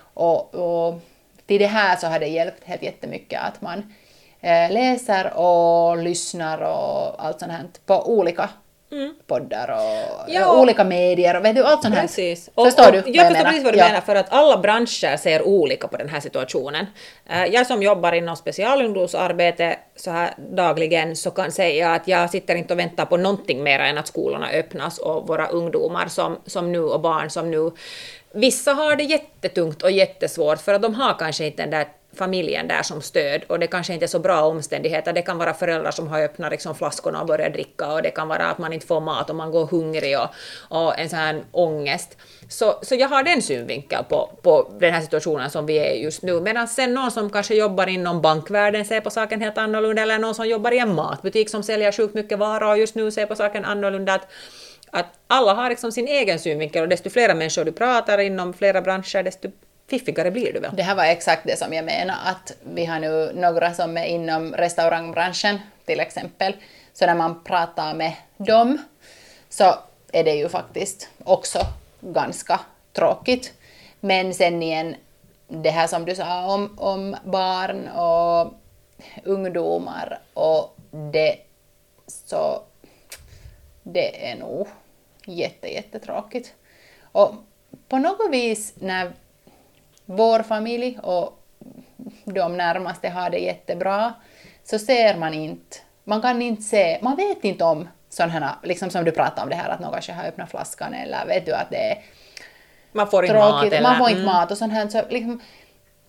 Och, 0.00 0.54
och 0.54 1.00
till 1.46 1.60
det 1.60 1.66
här 1.66 1.96
så 1.96 2.06
har 2.06 2.18
det 2.18 2.26
hjälpt 2.26 2.64
helt 2.64 2.82
jättemycket 2.82 3.40
att 3.42 3.60
man 3.60 3.94
eh, 4.40 4.72
läser 4.72 5.36
och 5.36 5.98
lyssnar 5.98 6.58
och 6.58 7.24
allt 7.24 7.40
sånt 7.40 7.52
här 7.52 7.66
på 7.86 8.12
olika 8.18 8.50
mm. 8.92 9.14
poddar 9.26 9.70
och 9.70 10.30
ja. 10.30 10.60
olika 10.60 10.84
medier 10.84 11.36
och 11.36 11.44
vet 11.44 11.56
du, 11.56 11.64
allt 11.64 11.82
sånt 11.82 11.94
här. 11.94 12.02
Precis. 12.02 12.50
Förstår 12.54 12.86
och, 12.86 12.92
du 12.92 12.98
och, 12.98 13.04
vad 13.04 13.14
jag, 13.14 13.24
jag 13.24 13.28
förstår 13.28 13.44
precis 13.44 13.64
vad 13.64 13.72
du 13.72 13.78
Ja. 13.78 13.86
menar, 13.86 14.00
för 14.00 14.14
att 14.14 14.32
alla 14.32 14.56
branscher 14.56 15.16
ser 15.16 15.42
olika 15.42 15.88
på 15.88 15.96
den 15.96 16.08
här 16.08 16.20
situationen. 16.20 16.86
Eh, 17.30 17.44
Jag 17.44 17.66
som 17.66 17.82
jobbar 17.82 18.12
inom 18.12 18.36
specialungdomsarbete 18.36 19.76
så 19.96 20.10
här 20.10 20.34
dagligen 20.36 21.16
så 21.16 21.30
kan 21.30 21.52
säga 21.52 21.92
att 21.92 22.08
jag 22.08 22.30
sitter 22.30 22.54
inte 22.54 22.74
och 22.74 22.80
väntar 22.80 23.04
på 23.04 23.16
någonting 23.16 23.62
mer 23.62 23.80
än 23.80 23.98
att 23.98 24.06
skolorna 24.06 24.48
öppnas 24.50 24.98
och 24.98 25.28
våra 25.28 25.46
ungdomar 25.48 26.06
som, 26.08 26.38
som 26.46 26.72
nu 26.72 26.80
och 26.80 27.00
barn 27.00 27.30
som 27.30 27.50
nu 27.50 27.70
Vissa 28.32 28.72
har 28.72 28.96
det 28.96 29.02
jättetungt 29.04 29.82
och 29.82 29.90
jättesvårt 29.90 30.58
för 30.58 30.74
att 30.74 30.82
de 30.82 30.94
har 30.94 31.14
kanske 31.18 31.46
inte 31.46 31.62
den 31.62 31.70
där 31.70 31.86
familjen 32.16 32.68
där 32.68 32.82
som 32.82 33.02
stöd 33.02 33.42
och 33.48 33.58
det 33.58 33.66
kanske 33.66 33.92
inte 33.92 34.04
är 34.04 34.08
så 34.08 34.18
bra 34.18 34.42
omständigheter. 34.42 35.12
Det 35.12 35.22
kan 35.22 35.38
vara 35.38 35.54
föräldrar 35.54 35.90
som 35.90 36.08
har 36.08 36.20
öppnat 36.22 36.50
liksom 36.50 36.74
flaskorna 36.74 37.20
och 37.20 37.26
börjat 37.26 37.52
dricka 37.52 37.92
och 37.92 38.02
det 38.02 38.10
kan 38.10 38.28
vara 38.28 38.46
att 38.46 38.58
man 38.58 38.72
inte 38.72 38.86
får 38.86 39.00
mat 39.00 39.30
och 39.30 39.36
man 39.36 39.50
går 39.50 39.66
hungrig 39.66 40.18
och, 40.18 40.28
och 40.68 40.98
en 40.98 41.08
sån 41.08 41.18
här 41.18 41.42
ångest. 41.52 42.16
Så, 42.48 42.78
så 42.82 42.94
jag 42.94 43.08
har 43.08 43.22
den 43.22 43.42
synvinkeln 43.42 44.04
på, 44.08 44.30
på 44.42 44.72
den 44.80 44.94
här 44.94 45.00
situationen 45.00 45.50
som 45.50 45.66
vi 45.66 45.78
är 45.78 45.90
i 45.90 46.02
just 46.02 46.22
nu. 46.22 46.40
Medan 46.40 46.68
sen 46.68 46.94
någon 46.94 47.10
som 47.10 47.30
kanske 47.30 47.54
jobbar 47.54 47.86
inom 47.86 48.22
bankvärlden 48.22 48.84
ser 48.84 49.00
på 49.00 49.10
saken 49.10 49.40
helt 49.40 49.58
annorlunda 49.58 50.02
eller 50.02 50.18
någon 50.18 50.34
som 50.34 50.48
jobbar 50.48 50.72
i 50.72 50.78
en 50.78 50.94
matbutik 50.94 51.50
som 51.50 51.62
säljer 51.62 51.92
sjukt 51.92 52.14
mycket 52.14 52.38
varor 52.38 52.70
och 52.70 52.78
just 52.78 52.94
nu 52.94 53.10
ser 53.10 53.26
på 53.26 53.34
saken 53.34 53.64
annorlunda. 53.64 54.14
Att, 54.14 54.28
att 54.90 55.06
alla 55.26 55.54
har 55.54 55.70
liksom 55.70 55.92
sin 55.92 56.08
egen 56.08 56.38
synvinkel 56.38 56.82
och 56.82 56.88
desto 56.88 57.10
flera 57.10 57.34
människor 57.34 57.64
du 57.64 57.72
pratar 57.72 58.18
inom 58.18 58.54
flera 58.54 58.82
branscher 58.82 59.22
desto 59.22 59.48
fiffigare 59.88 60.30
blir 60.30 60.52
du 60.52 60.60
väl? 60.60 60.76
Det 60.76 60.82
här 60.82 60.94
var 60.94 61.04
exakt 61.04 61.42
det 61.46 61.58
som 61.58 61.72
jag 61.72 61.84
menar, 61.84 62.16
att 62.24 62.52
vi 62.62 62.84
har 62.84 63.00
nu 63.00 63.32
några 63.34 63.74
som 63.74 63.96
är 63.96 64.04
inom 64.04 64.54
restaurangbranschen 64.54 65.58
till 65.84 66.00
exempel. 66.00 66.56
Så 66.92 67.06
när 67.06 67.14
man 67.14 67.44
pratar 67.44 67.94
med 67.94 68.12
dem 68.36 68.78
så 69.48 69.74
är 70.12 70.24
det 70.24 70.34
ju 70.34 70.48
faktiskt 70.48 71.08
också 71.24 71.58
ganska 72.00 72.60
tråkigt. 72.92 73.52
Men 74.00 74.34
sen 74.34 74.62
igen, 74.62 74.96
det 75.48 75.70
här 75.70 75.86
som 75.86 76.04
du 76.04 76.14
sa 76.14 76.54
om, 76.54 76.78
om 76.78 77.16
barn 77.24 77.88
och 77.88 78.54
ungdomar 79.24 80.18
och 80.34 80.76
det 80.90 81.36
så 82.06 82.62
det 83.82 84.30
är 84.30 84.36
nog 84.36 84.68
jätte, 85.24 85.68
jättetråkigt. 85.68 86.54
Och 87.02 87.34
på 87.88 87.98
något 87.98 88.30
vis 88.30 88.74
när 88.76 89.12
vår 90.10 90.42
familj 90.42 90.98
och 91.02 91.42
de 92.24 92.56
närmaste 92.56 93.08
har 93.08 93.30
det 93.30 93.38
jättebra, 93.38 94.14
så 94.64 94.78
ser 94.78 95.16
man 95.16 95.34
inte, 95.34 95.76
man 96.04 96.22
kan 96.22 96.42
inte 96.42 96.62
se, 96.62 96.98
man 97.02 97.16
vet 97.16 97.44
inte 97.44 97.64
om 97.64 97.88
sådana 98.08 98.32
här, 98.32 98.54
liksom 98.62 98.90
som 98.90 99.04
du 99.04 99.12
pratade 99.12 99.42
om 99.42 99.48
det 99.48 99.54
här 99.54 99.68
att 99.68 99.80
någon 99.80 99.92
kanske 99.92 100.12
har 100.12 100.24
öppnat 100.24 100.50
flaskan 100.50 100.94
eller 100.94 101.26
vet 101.26 101.46
du 101.46 101.52
att 101.52 101.70
det 101.70 101.76
är 101.76 101.98
Man 102.92 103.10
får 103.10 103.24
inte 103.24 103.36
mat 103.36 103.64
eller... 103.64 103.82
man 103.82 103.98
får 103.98 104.08
inte 104.08 104.22
mm. 104.22 104.34
mat 104.34 104.50
och 104.50 104.58
sånt 104.58 104.72
här, 104.72 104.88
så 104.88 105.02
liksom, 105.10 105.40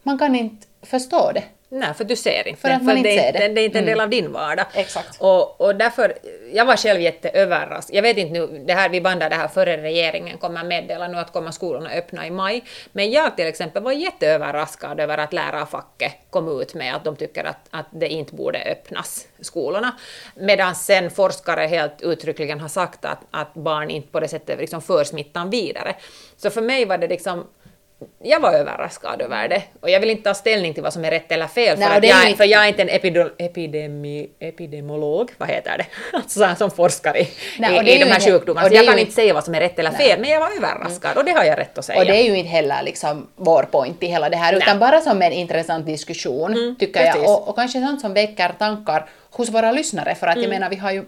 man 0.09 0.17
kan 0.19 0.35
inte 0.35 0.67
förstå 0.81 1.31
det. 1.31 1.43
Nej, 1.71 1.93
för 1.93 2.03
du 2.03 2.15
ser 2.15 2.47
inte. 2.47 2.61
För 2.61 2.69
att 2.69 2.83
man 2.83 2.97
inte 2.97 3.09
det, 3.09 3.15
ser 3.15 3.33
det. 3.33 3.47
det 3.47 3.61
är 3.61 3.65
inte 3.65 3.79
en 3.79 3.85
del 3.85 3.93
Mm. 3.93 4.03
av 4.03 4.09
din 4.09 4.31
vardag. 4.31 4.65
Exakt. 4.73 5.21
Och, 5.21 5.61
och 5.61 5.75
därför, 5.75 6.13
jag 6.53 6.65
var 6.65 6.75
själv 6.77 7.01
jätteöverraskad. 7.01 7.95
Jag 7.95 8.01
vet 8.01 8.17
inte 8.17 8.33
nu, 8.33 8.63
det 8.67 8.73
här, 8.73 8.89
vi 8.89 9.01
bandar 9.01 9.29
det 9.29 9.35
här 9.35 9.47
före 9.47 9.77
regeringen 9.77 10.37
kommer 10.37 10.63
meddela 10.63 11.07
nu 11.07 11.17
att 11.17 11.33
kommer 11.33 11.51
skolorna 11.51 11.89
öppna 11.89 12.27
i 12.27 12.31
maj. 12.31 12.63
Men 12.91 13.11
jag 13.11 13.35
till 13.35 13.47
exempel 13.47 13.83
var 13.83 13.91
jätteöverraskad 13.91 14.99
över 14.99 15.17
att 15.17 15.33
lärarfacket 15.33 16.13
kom 16.29 16.61
ut 16.61 16.73
med 16.73 16.95
att 16.95 17.03
de 17.03 17.15
tycker 17.15 17.43
att, 17.43 17.67
att 17.69 17.85
det 17.91 18.07
inte 18.07 18.35
borde 18.35 18.59
öppnas, 18.59 19.27
skolorna. 19.41 19.91
Medan 20.35 20.75
sen 20.75 21.09
forskare 21.11 21.61
helt 21.67 22.01
uttryckligen 22.01 22.59
har 22.59 22.69
sagt 22.69 23.05
att, 23.05 23.19
att 23.31 23.53
barn 23.53 23.89
inte 23.89 24.11
på 24.11 24.19
det 24.19 24.27
sättet 24.27 24.59
liksom 24.59 24.81
för 24.81 25.03
smittan 25.03 25.49
vidare. 25.49 25.95
Så 26.37 26.49
för 26.49 26.61
mig 26.61 26.85
var 26.85 26.97
det 26.97 27.07
liksom 27.07 27.47
jag 28.23 28.39
var 28.39 28.53
överraskad 28.53 29.21
över 29.21 29.47
det. 29.47 29.63
Och 29.79 29.89
jag 29.89 29.99
vill 29.99 30.09
inte 30.09 30.23
ta 30.23 30.33
ställning 30.33 30.73
till 30.73 30.83
vad 30.83 30.93
som 30.93 31.05
är 31.05 31.11
rätt 31.11 31.31
eller 31.31 31.47
fel, 31.47 31.79
Nej, 31.79 31.87
för, 31.87 31.91
och 31.91 31.97
att 31.97 32.27
jag, 32.27 32.37
för 32.37 32.43
jag 32.43 32.63
är 32.63 32.67
inte 32.67 32.81
en 32.81 32.89
epidemi, 33.37 34.29
epidemiolog, 34.39 35.31
vad 35.37 35.49
heter 35.49 35.77
det? 35.77 35.85
Alltså 36.17 36.55
som 36.57 36.71
forskar 36.71 37.17
i, 37.17 37.29
Nej, 37.59 37.95
i, 37.95 37.99
de 37.99 38.05
här 38.05 38.19
sjukdomarna. 38.19 38.69
Så 38.69 38.75
jag 38.75 38.85
kan 38.85 38.99
inte 38.99 39.11
säga 39.11 39.33
vad 39.33 39.43
som 39.43 39.55
är 39.55 39.59
rätt 39.59 39.79
eller 39.79 39.91
fel, 39.91 40.19
men 40.19 40.29
jag 40.29 40.39
var 40.39 40.57
överraskad 40.57 41.17
och 41.17 41.25
det 41.25 41.31
har 41.31 41.43
jag 41.43 41.57
rätt 41.57 41.77
att 41.77 41.85
säga. 41.85 41.99
Och 41.99 42.05
det 42.05 42.15
är 42.15 42.23
ju 42.23 42.37
inte 42.37 42.49
heller 42.49 42.83
liksom 42.83 43.27
vår 43.35 43.63
point 43.63 44.03
i 44.03 44.05
hela 44.05 44.29
det 44.29 44.37
här, 44.37 44.53
utan 44.53 44.79
bara 44.79 45.01
som 45.01 45.21
en 45.21 45.31
intressant 45.31 45.85
diskussion, 45.85 46.75
tycker 46.79 47.01
jag. 47.01 47.13
precis. 47.13 47.29
Och, 47.29 47.47
och 47.47 47.55
kanske 47.55 47.81
sånt 47.81 48.01
som 48.01 48.13
väcker 48.13 48.51
tankar 48.59 49.09
hos 49.31 49.49
våra 49.49 49.71
lyssnare, 49.71 50.15
för 50.15 50.27
att 50.27 50.41
jag 50.41 50.49
menar, 50.49 50.69
vi 50.69 50.75
har 50.75 50.91
ju 50.91 51.03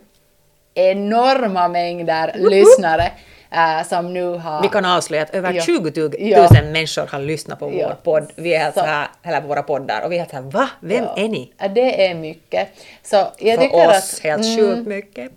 enorma 0.73 1.67
mängder 1.67 2.35
lyssnare 2.35 3.11
äh, 3.51 3.87
som 3.87 4.13
nu 4.13 4.25
har... 4.37 4.61
Vi 4.61 4.67
kan 4.67 4.85
avslöja 4.85 5.23
att 5.23 5.35
över 5.35 5.53
Ja. 5.53 5.61
20 5.61 6.01
000 6.01 6.11
Ja. 6.19 6.47
människor 6.51 7.07
har 7.07 7.19
lyssnat 7.19 7.59
på 7.59 7.71
Ja. 7.73 7.87
vår 7.87 7.95
podd. 8.19 8.31
Vi 8.35 8.53
är 8.53 8.59
helt 8.59 8.73
Så- 8.75 8.79
så 8.79 8.85
här, 8.85 9.07
eller 9.23 9.41
på 9.41 9.47
våra 9.47 9.63
poddar, 9.63 10.01
och 10.01 10.11
vi 10.11 10.15
är 10.15 10.19
helt 10.19 10.29
så 10.31 10.35
här, 10.35 10.43
va? 10.43 10.69
Vem 10.79 11.03
Ja. 11.03 11.13
är 11.17 11.27
ni? 11.29 11.53
Det 11.75 12.07
är 12.07 12.15
mycket. 12.15 12.69
Så 13.03 13.15
jag 13.15 13.55
För 13.55 13.63
tycker 13.63 13.87
oss, 13.89 14.13
att, 14.17 14.23
helt 14.23 14.45
mm, 14.45 14.57
sjukt 14.57 14.87
mycket. 14.87 15.31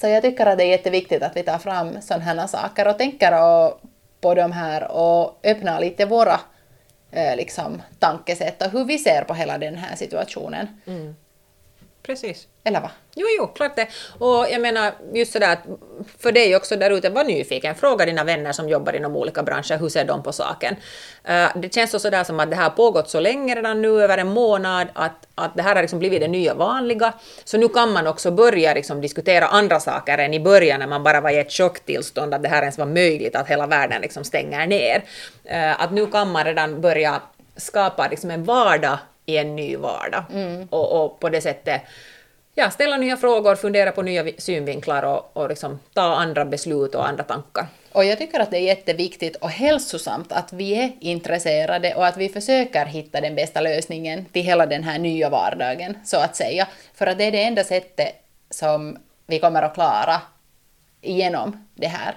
Så 0.00 0.08
jag 0.08 0.22
tycker 0.22 0.46
att 0.46 0.58
det 0.58 0.64
är 0.64 0.68
jätteviktigt 0.68 1.22
att 1.22 1.36
vi 1.36 1.42
tar 1.42 1.58
fram 1.58 2.00
sådana 2.00 2.24
här 2.24 2.46
saker 2.46 2.88
och 2.88 2.98
tänker 2.98 3.42
och, 3.44 3.80
på 4.20 4.34
de 4.34 4.52
här 4.52 4.90
och 4.92 5.38
öppnar 5.44 5.80
lite 5.80 6.04
våra 6.04 6.40
eh, 7.12 7.36
liksom, 7.36 7.82
tankesätt 7.98 8.62
och 8.62 8.70
hur 8.70 8.84
vi 8.84 8.98
ser 8.98 9.22
på 9.24 9.34
hela 9.34 9.58
den 9.58 9.76
här 9.76 9.96
situationen. 9.96 10.68
Precis. 12.06 12.46
Eller 12.64 12.80
vad? 12.80 12.90
Jo, 13.14 13.26
jo, 13.38 13.46
klart 13.46 13.76
det. 13.76 13.88
Och 14.18 14.46
jag 14.50 14.60
menar, 14.60 14.92
just 15.14 15.32
sådär 15.32 15.52
att 15.52 15.58
för 16.18 16.32
dig 16.32 16.56
också 16.56 16.76
där 16.76 16.90
ute, 16.90 17.10
var 17.10 17.24
nyfiken. 17.24 17.74
Fråga 17.74 18.06
dina 18.06 18.24
vänner 18.24 18.52
som 18.52 18.68
jobbar 18.68 18.92
inom 18.92 19.16
olika 19.16 19.42
branscher, 19.42 19.78
hur 19.78 19.88
ser 19.88 20.04
de 20.04 20.22
på 20.22 20.32
saken? 20.32 20.76
Eh, 21.24 21.48
det 21.56 21.74
känns 21.74 21.90
så 21.90 21.98
sådär 21.98 22.24
som 22.24 22.40
att 22.40 22.50
det 22.50 22.56
här 22.56 22.62
har 22.62 22.70
pågått 22.70 23.10
så 23.10 23.20
länge 23.20 23.54
redan 23.54 23.82
nu, 23.82 24.02
över 24.02 24.18
en 24.18 24.28
månad, 24.28 24.88
att, 24.94 25.26
att 25.34 25.56
det 25.56 25.62
här 25.62 25.74
har 25.74 25.82
liksom 25.82 25.98
blivit 25.98 26.20
det 26.20 26.28
nya 26.28 26.54
vanliga. 26.54 27.12
Så 27.44 27.58
nu 27.58 27.68
kan 27.68 27.92
man 27.92 28.06
också 28.06 28.30
börja 28.30 28.74
liksom 28.74 29.00
diskutera 29.00 29.46
andra 29.46 29.80
saker 29.80 30.18
än 30.18 30.34
i 30.34 30.40
början 30.40 30.80
när 30.80 30.86
man 30.86 31.02
bara 31.02 31.20
var 31.20 31.30
i 31.30 31.38
ett 31.38 31.52
chocktillstånd, 31.52 32.34
att 32.34 32.42
det 32.42 32.48
här 32.48 32.62
ens 32.62 32.78
var 32.78 32.86
möjligt, 32.86 33.36
att 33.36 33.48
hela 33.48 33.66
världen 33.66 34.02
liksom 34.02 34.24
stänger 34.24 34.66
ner. 34.66 35.04
Eh, 35.44 35.82
att 35.82 35.92
nu 35.92 36.06
kan 36.06 36.32
man 36.32 36.44
redan 36.44 36.80
börja 36.80 37.22
skapa 37.56 38.08
liksom 38.08 38.30
en 38.30 38.44
vardag 38.44 38.98
i 39.26 39.36
en 39.36 39.56
ny 39.56 39.76
vardag. 39.76 40.24
Och, 40.70 41.04
och 41.04 41.20
på 41.20 41.28
det 41.28 41.40
sättet 41.40 41.82
ja, 42.54 42.70
ställa 42.70 42.96
nya 42.96 43.16
frågor, 43.16 43.54
fundera 43.54 43.92
på 43.92 44.02
nya 44.02 44.22
vi- 44.22 44.34
synvinklar 44.38 45.02
och, 45.02 45.36
och 45.36 45.48
liksom 45.48 45.80
ta 45.94 46.02
andra 46.02 46.44
beslut 46.44 46.94
och 46.94 47.08
andra 47.08 47.24
tankar. 47.24 47.66
Och 47.92 48.04
jag 48.04 48.18
tycker 48.18 48.40
att 48.40 48.50
det 48.50 48.58
är 48.58 48.62
jätteviktigt 48.62 49.36
och 49.36 49.50
hälsosamt 49.50 50.32
att 50.32 50.52
vi 50.52 50.74
är 50.74 50.92
intresserade 51.00 51.94
och 51.94 52.06
att 52.06 52.16
vi 52.16 52.28
försöker 52.28 52.86
hitta 52.86 53.20
den 53.20 53.34
bästa 53.34 53.60
lösningen 53.60 54.24
till 54.24 54.42
hela 54.42 54.66
den 54.66 54.82
här 54.82 54.98
nya 54.98 55.30
vardagen, 55.30 55.98
så 56.04 56.16
att 56.16 56.36
säga. 56.36 56.68
För 56.94 57.06
att 57.06 57.18
det 57.18 57.24
är 57.24 57.32
det 57.32 57.42
enda 57.42 57.64
sättet 57.64 58.14
som 58.50 58.98
vi 59.26 59.38
kommer 59.38 59.62
att 59.62 59.74
klara 59.74 60.20
igenom 61.00 61.66
det 61.74 61.86
här. 61.88 62.14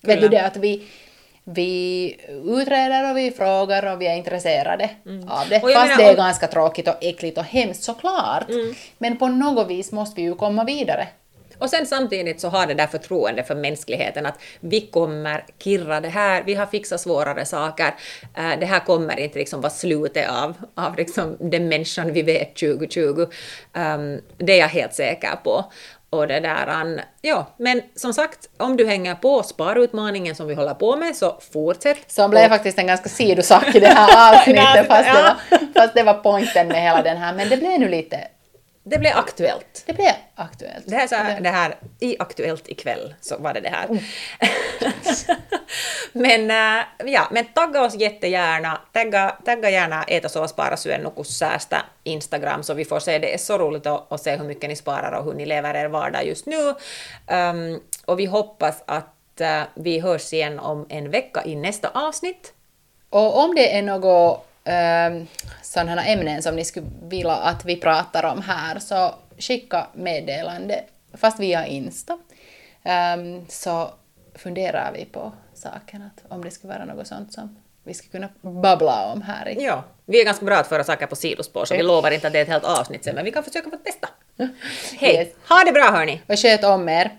Vet 0.00 0.20
du 0.20 0.28
det 0.28 0.42
att 0.42 0.56
vi, 0.56 0.84
vi 1.48 2.16
utreder 2.44 3.10
och 3.10 3.16
vi 3.16 3.30
frågar 3.30 3.92
och 3.92 4.00
vi 4.00 4.06
är 4.06 4.16
intresserade 4.16 4.90
av 5.28 5.48
det. 5.48 5.60
Fast 5.60 5.74
menar, 5.74 5.96
det 5.96 6.04
är 6.04 6.16
ganska 6.16 6.46
tråkigt 6.46 6.88
och 6.88 6.94
äckligt 7.00 7.38
och 7.38 7.44
hemskt 7.44 7.82
såklart. 7.82 8.46
Men 8.98 9.16
på 9.16 9.28
något 9.28 9.70
vis 9.70 9.92
måste 9.92 10.20
vi 10.20 10.22
ju 10.22 10.34
komma 10.34 10.64
vidare. 10.64 11.08
Och 11.58 11.70
sen 11.70 11.86
samtidigt 11.86 12.40
så 12.40 12.48
har 12.48 12.66
det 12.66 12.74
där 12.74 12.86
förtroende 12.86 13.42
för 13.44 13.54
mänskligheten 13.54 14.26
att 14.26 14.38
vi 14.60 14.80
kommer 14.80 15.44
kirra 15.58 16.00
det 16.00 16.08
här, 16.08 16.42
vi 16.46 16.54
har 16.54 16.66
fixat 16.66 17.00
svårare 17.00 17.44
saker, 17.44 17.94
eh, 18.36 18.58
det 18.60 18.66
här 18.66 18.80
kommer 18.80 19.20
inte 19.20 19.38
liksom 19.38 19.60
vara 19.60 19.70
slutet 19.70 20.30
av, 20.30 20.54
av 20.74 20.96
liksom 20.96 21.36
den 21.40 21.68
människan 21.68 22.12
vi 22.12 22.22
vet 22.22 22.56
2020. 22.56 23.26
Um, 23.74 24.20
det 24.36 24.52
är 24.52 24.58
jag 24.58 24.68
helt 24.68 24.94
säker 24.94 25.36
på. 25.44 25.64
Och 26.10 26.28
det 26.28 26.40
där, 26.40 26.66
an, 26.66 27.00
ja, 27.20 27.46
men 27.58 27.82
som 27.96 28.12
sagt, 28.12 28.48
om 28.58 28.76
du 28.76 28.86
hänger 28.86 29.14
på 29.14 29.42
sparutmaningen 29.42 30.34
som 30.34 30.46
vi 30.46 30.54
håller 30.54 30.74
på 30.74 30.96
med 30.96 31.16
så 31.16 31.38
fortsätt. 31.52 31.98
Som 32.12 32.30
blev 32.30 32.44
Och- 32.44 32.48
faktiskt 32.50 32.78
en 32.78 32.86
ganska 32.86 33.08
sidosak 33.08 33.74
i 33.74 33.80
det 33.80 33.86
här 33.86 34.34
avsnittet, 34.38 34.86
fast, 34.88 35.04
det 35.04 35.22
var, 35.22 35.36
fast 35.80 35.94
det 35.94 36.02
var 36.02 36.14
poängen 36.14 36.68
med 36.68 36.82
hela 36.82 37.02
den 37.02 37.16
här. 37.16 37.32
Men 37.34 37.48
det 37.48 37.56
blev 37.56 37.80
nu 37.80 37.88
lite 37.88 38.18
det 38.88 38.98
blev 38.98 39.16
aktuellt. 39.16 39.82
Det 39.86 39.92
blev 39.92 40.12
aktuellt. 40.34 40.84
Det 40.86 40.96
här, 40.96 41.06
så 41.06 41.14
här, 41.14 41.40
det 41.40 41.48
här 41.48 41.76
i 42.00 42.16
Aktuellt 42.18 42.68
ikväll 42.68 43.14
så 43.20 43.36
var 43.38 43.54
det 43.54 43.60
det 43.60 43.68
här. 43.68 43.88
men, 46.12 46.50
äh, 46.50 47.12
ja, 47.12 47.28
men 47.30 47.44
tagga 47.44 47.82
oss 47.82 47.94
jättegärna, 47.94 48.80
tagga, 48.92 49.36
tagga 49.44 49.70
gärna 49.70 50.02
Äta 50.02 50.28
sova 50.28 50.48
spara 50.48 50.76
syönukus 50.76 51.38
säästä 51.38 51.84
Instagram 52.04 52.62
så 52.62 52.74
vi 52.74 52.84
får 52.84 53.00
se, 53.00 53.18
det 53.18 53.34
är 53.34 53.38
så 53.38 53.58
roligt 53.58 53.86
att, 53.86 54.12
att 54.12 54.22
se 54.22 54.36
hur 54.36 54.44
mycket 54.44 54.70
ni 54.70 54.76
sparar 54.76 55.12
och 55.12 55.24
hur 55.24 55.34
ni 55.34 55.46
lever 55.46 55.74
er 55.74 55.88
vardag 55.88 56.26
just 56.26 56.46
nu. 56.46 56.74
Um, 57.26 57.80
och 58.04 58.18
vi 58.18 58.26
hoppas 58.26 58.82
att 58.86 59.40
uh, 59.40 59.62
vi 59.74 60.00
hörs 60.00 60.32
igen 60.32 60.58
om 60.58 60.86
en 60.88 61.10
vecka 61.10 61.44
i 61.44 61.54
nästa 61.56 61.88
avsnitt. 61.88 62.52
Och 63.10 63.44
om 63.44 63.54
det 63.54 63.78
är 63.78 63.82
något 63.82 64.46
um, 64.64 65.26
sådana 65.80 66.04
ämnen 66.04 66.42
som 66.42 66.56
ni 66.56 66.64
skulle 66.64 66.86
vilja 67.02 67.32
att 67.32 67.64
vi 67.64 67.76
pratar 67.76 68.24
om 68.24 68.42
här 68.42 68.78
så 68.78 69.14
skicka 69.38 69.86
meddelande, 69.94 70.84
fast 71.14 71.40
via 71.40 71.66
Insta. 71.66 72.18
Um, 72.84 73.46
så 73.48 73.90
funderar 74.34 74.92
vi 74.92 75.04
på 75.04 75.32
saken, 75.54 76.02
att 76.02 76.32
om 76.32 76.44
det 76.44 76.50
skulle 76.50 76.72
vara 76.72 76.84
något 76.84 77.06
sånt 77.06 77.32
som 77.32 77.56
vi 77.84 77.94
skulle 77.94 78.10
kunna 78.10 78.28
babbla 78.60 79.12
om 79.12 79.22
här. 79.22 79.48
I. 79.48 79.64
Ja, 79.64 79.84
vi 80.04 80.20
är 80.20 80.24
ganska 80.24 80.44
bra 80.44 80.56
att 80.56 80.66
föra 80.66 80.84
saker 80.84 81.06
på 81.06 81.16
sidospår, 81.16 81.64
så 81.64 81.76
vi 81.76 81.82
lovar 81.82 82.10
inte 82.10 82.26
att 82.26 82.32
det 82.32 82.38
är 82.38 82.42
ett 82.42 82.48
helt 82.48 82.64
avsnitt 82.64 83.04
sen, 83.04 83.14
men 83.14 83.24
vi 83.24 83.30
kan 83.30 83.44
försöka 83.44 83.70
vårt 83.70 83.84
bästa. 83.84 84.08
Hej! 84.98 85.14
Yes. 85.14 85.28
Ha 85.48 85.64
det 85.64 85.72
bra 85.72 85.90
hörni! 85.90 86.22
Och 86.26 86.38
sköt 86.38 86.64
om 86.64 86.88
er. 86.88 87.10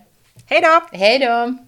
Hej 0.46 0.60
då! 0.60 0.96
Hej 0.98 1.18
då! 1.18 1.67